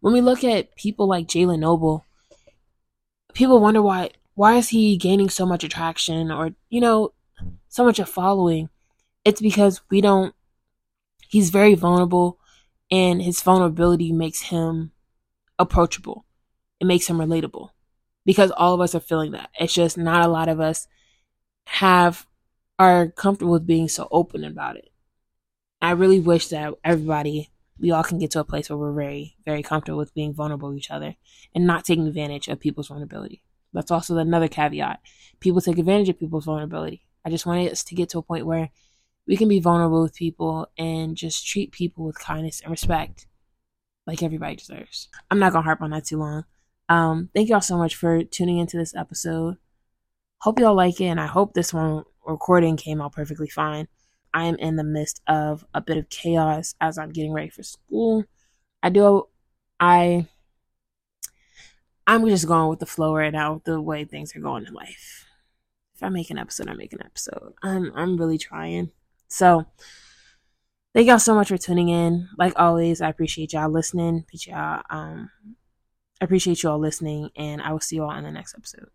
when 0.03 0.13
we 0.13 0.19
look 0.19 0.43
at 0.43 0.75
people 0.75 1.07
like 1.07 1.27
Jalen 1.27 1.59
Noble, 1.59 2.05
people 3.33 3.61
wonder 3.61 3.81
why 3.81 4.11
why 4.35 4.55
is 4.55 4.67
he 4.67 4.97
gaining 4.97 5.29
so 5.29 5.45
much 5.45 5.63
attraction 5.63 6.29
or 6.29 6.51
you 6.69 6.81
know 6.81 7.13
so 7.69 7.85
much 7.85 7.99
of 7.99 8.09
following. 8.09 8.67
It's 9.25 9.41
because 9.41 9.81
we 9.89 10.01
don't. 10.01 10.33
He's 11.27 11.49
very 11.49 11.75
vulnerable, 11.75 12.39
and 12.91 13.21
his 13.21 13.41
vulnerability 13.41 14.11
makes 14.11 14.41
him 14.41 14.91
approachable. 15.57 16.25
It 16.79 16.85
makes 16.85 17.07
him 17.07 17.17
relatable 17.17 17.69
because 18.25 18.51
all 18.51 18.73
of 18.73 18.81
us 18.81 18.93
are 18.93 18.99
feeling 18.99 19.31
that. 19.31 19.49
It's 19.59 19.73
just 19.73 19.97
not 19.97 20.25
a 20.25 20.27
lot 20.27 20.49
of 20.49 20.59
us 20.59 20.87
have 21.67 22.27
are 22.79 23.09
comfortable 23.09 23.53
with 23.53 23.67
being 23.67 23.87
so 23.87 24.07
open 24.11 24.43
about 24.43 24.75
it. 24.75 24.89
I 25.81 25.91
really 25.91 26.19
wish 26.19 26.47
that 26.47 26.73
everybody 26.83 27.51
we 27.79 27.91
all 27.91 28.03
can 28.03 28.19
get 28.19 28.31
to 28.31 28.39
a 28.39 28.45
place 28.45 28.69
where 28.69 28.77
we're 28.77 28.93
very, 28.93 29.35
very 29.45 29.63
comfortable 29.63 29.97
with 29.97 30.13
being 30.13 30.33
vulnerable 30.33 30.69
with 30.69 30.77
each 30.77 30.91
other 30.91 31.15
and 31.53 31.65
not 31.65 31.85
taking 31.85 32.07
advantage 32.07 32.47
of 32.47 32.59
people's 32.59 32.87
vulnerability. 32.87 33.43
That's 33.73 33.91
also 33.91 34.17
another 34.17 34.47
caveat. 34.47 34.99
People 35.39 35.61
take 35.61 35.77
advantage 35.77 36.09
of 36.09 36.19
people's 36.19 36.45
vulnerability. 36.45 37.05
I 37.25 37.29
just 37.29 37.45
want 37.45 37.69
us 37.69 37.83
to 37.85 37.95
get 37.95 38.09
to 38.09 38.19
a 38.19 38.21
point 38.21 38.45
where 38.45 38.69
we 39.27 39.37
can 39.37 39.47
be 39.47 39.59
vulnerable 39.59 40.01
with 40.01 40.15
people 40.15 40.67
and 40.77 41.15
just 41.15 41.47
treat 41.47 41.71
people 41.71 42.05
with 42.05 42.19
kindness 42.19 42.61
and 42.61 42.71
respect 42.71 43.27
like 44.05 44.21
everybody 44.21 44.55
deserves. 44.55 45.07
I'm 45.31 45.39
not 45.39 45.53
going 45.53 45.63
to 45.63 45.65
harp 45.65 45.81
on 45.81 45.91
that 45.91 46.05
too 46.05 46.17
long. 46.17 46.43
Um, 46.89 47.29
thank 47.33 47.49
y'all 47.49 47.61
so 47.61 47.77
much 47.77 47.95
for 47.95 48.23
tuning 48.23 48.57
into 48.57 48.77
this 48.77 48.95
episode. 48.95 49.57
Hope 50.39 50.59
y'all 50.59 50.75
like 50.75 50.99
it, 50.99 51.05
and 51.05 51.21
I 51.21 51.27
hope 51.27 51.53
this 51.53 51.73
one 51.73 52.03
recording 52.25 52.75
came 52.75 53.01
out 53.01 53.13
perfectly 53.13 53.47
fine. 53.47 53.87
I 54.33 54.45
am 54.45 54.55
in 54.55 54.75
the 54.75 54.83
midst 54.83 55.21
of 55.27 55.65
a 55.73 55.79
bit 55.79 55.97
of 55.97 56.09
chaos 56.09 56.75
as 56.81 56.97
I'm 56.97 57.11
getting 57.11 57.31
ready 57.31 57.49
for 57.49 57.63
school. 57.63 58.25
I 58.81 58.89
do, 58.89 59.27
I, 59.79 60.27
I'm 62.05 62.27
just 62.27 62.47
going 62.47 62.69
with 62.69 62.79
the 62.79 62.85
flow 62.85 63.15
right 63.15 63.31
now, 63.31 63.61
the 63.63 63.79
way 63.79 64.03
things 64.03 64.35
are 64.35 64.41
going 64.41 64.65
in 64.65 64.73
life. 64.73 65.25
If 65.95 66.03
I 66.03 66.09
make 66.09 66.29
an 66.29 66.37
episode, 66.37 66.67
I 66.67 66.73
make 66.73 66.91
an 66.91 67.03
episode. 67.05 67.53
I'm, 67.63 67.93
I'm 67.95 68.17
really 68.17 68.37
trying. 68.37 68.91
So, 69.33 69.65
thank 70.93 71.07
y'all 71.07 71.17
so 71.17 71.33
much 71.33 71.47
for 71.47 71.57
tuning 71.57 71.89
in. 71.89 72.29
Like 72.37 72.53
always, 72.55 73.01
I 73.01 73.09
appreciate 73.09 73.53
y'all 73.53 73.67
listening. 73.67 74.25
Y'all, 74.31 74.83
um, 74.91 75.31
I 76.21 76.25
appreciate 76.25 76.61
you 76.61 76.69
all 76.69 76.77
listening, 76.77 77.31
and 77.35 77.59
I 77.59 77.71
will 77.71 77.79
see 77.79 77.95
you 77.95 78.03
all 78.03 78.11
in 78.11 78.25
the 78.25 78.31
next 78.31 78.53
episode. 78.53 78.89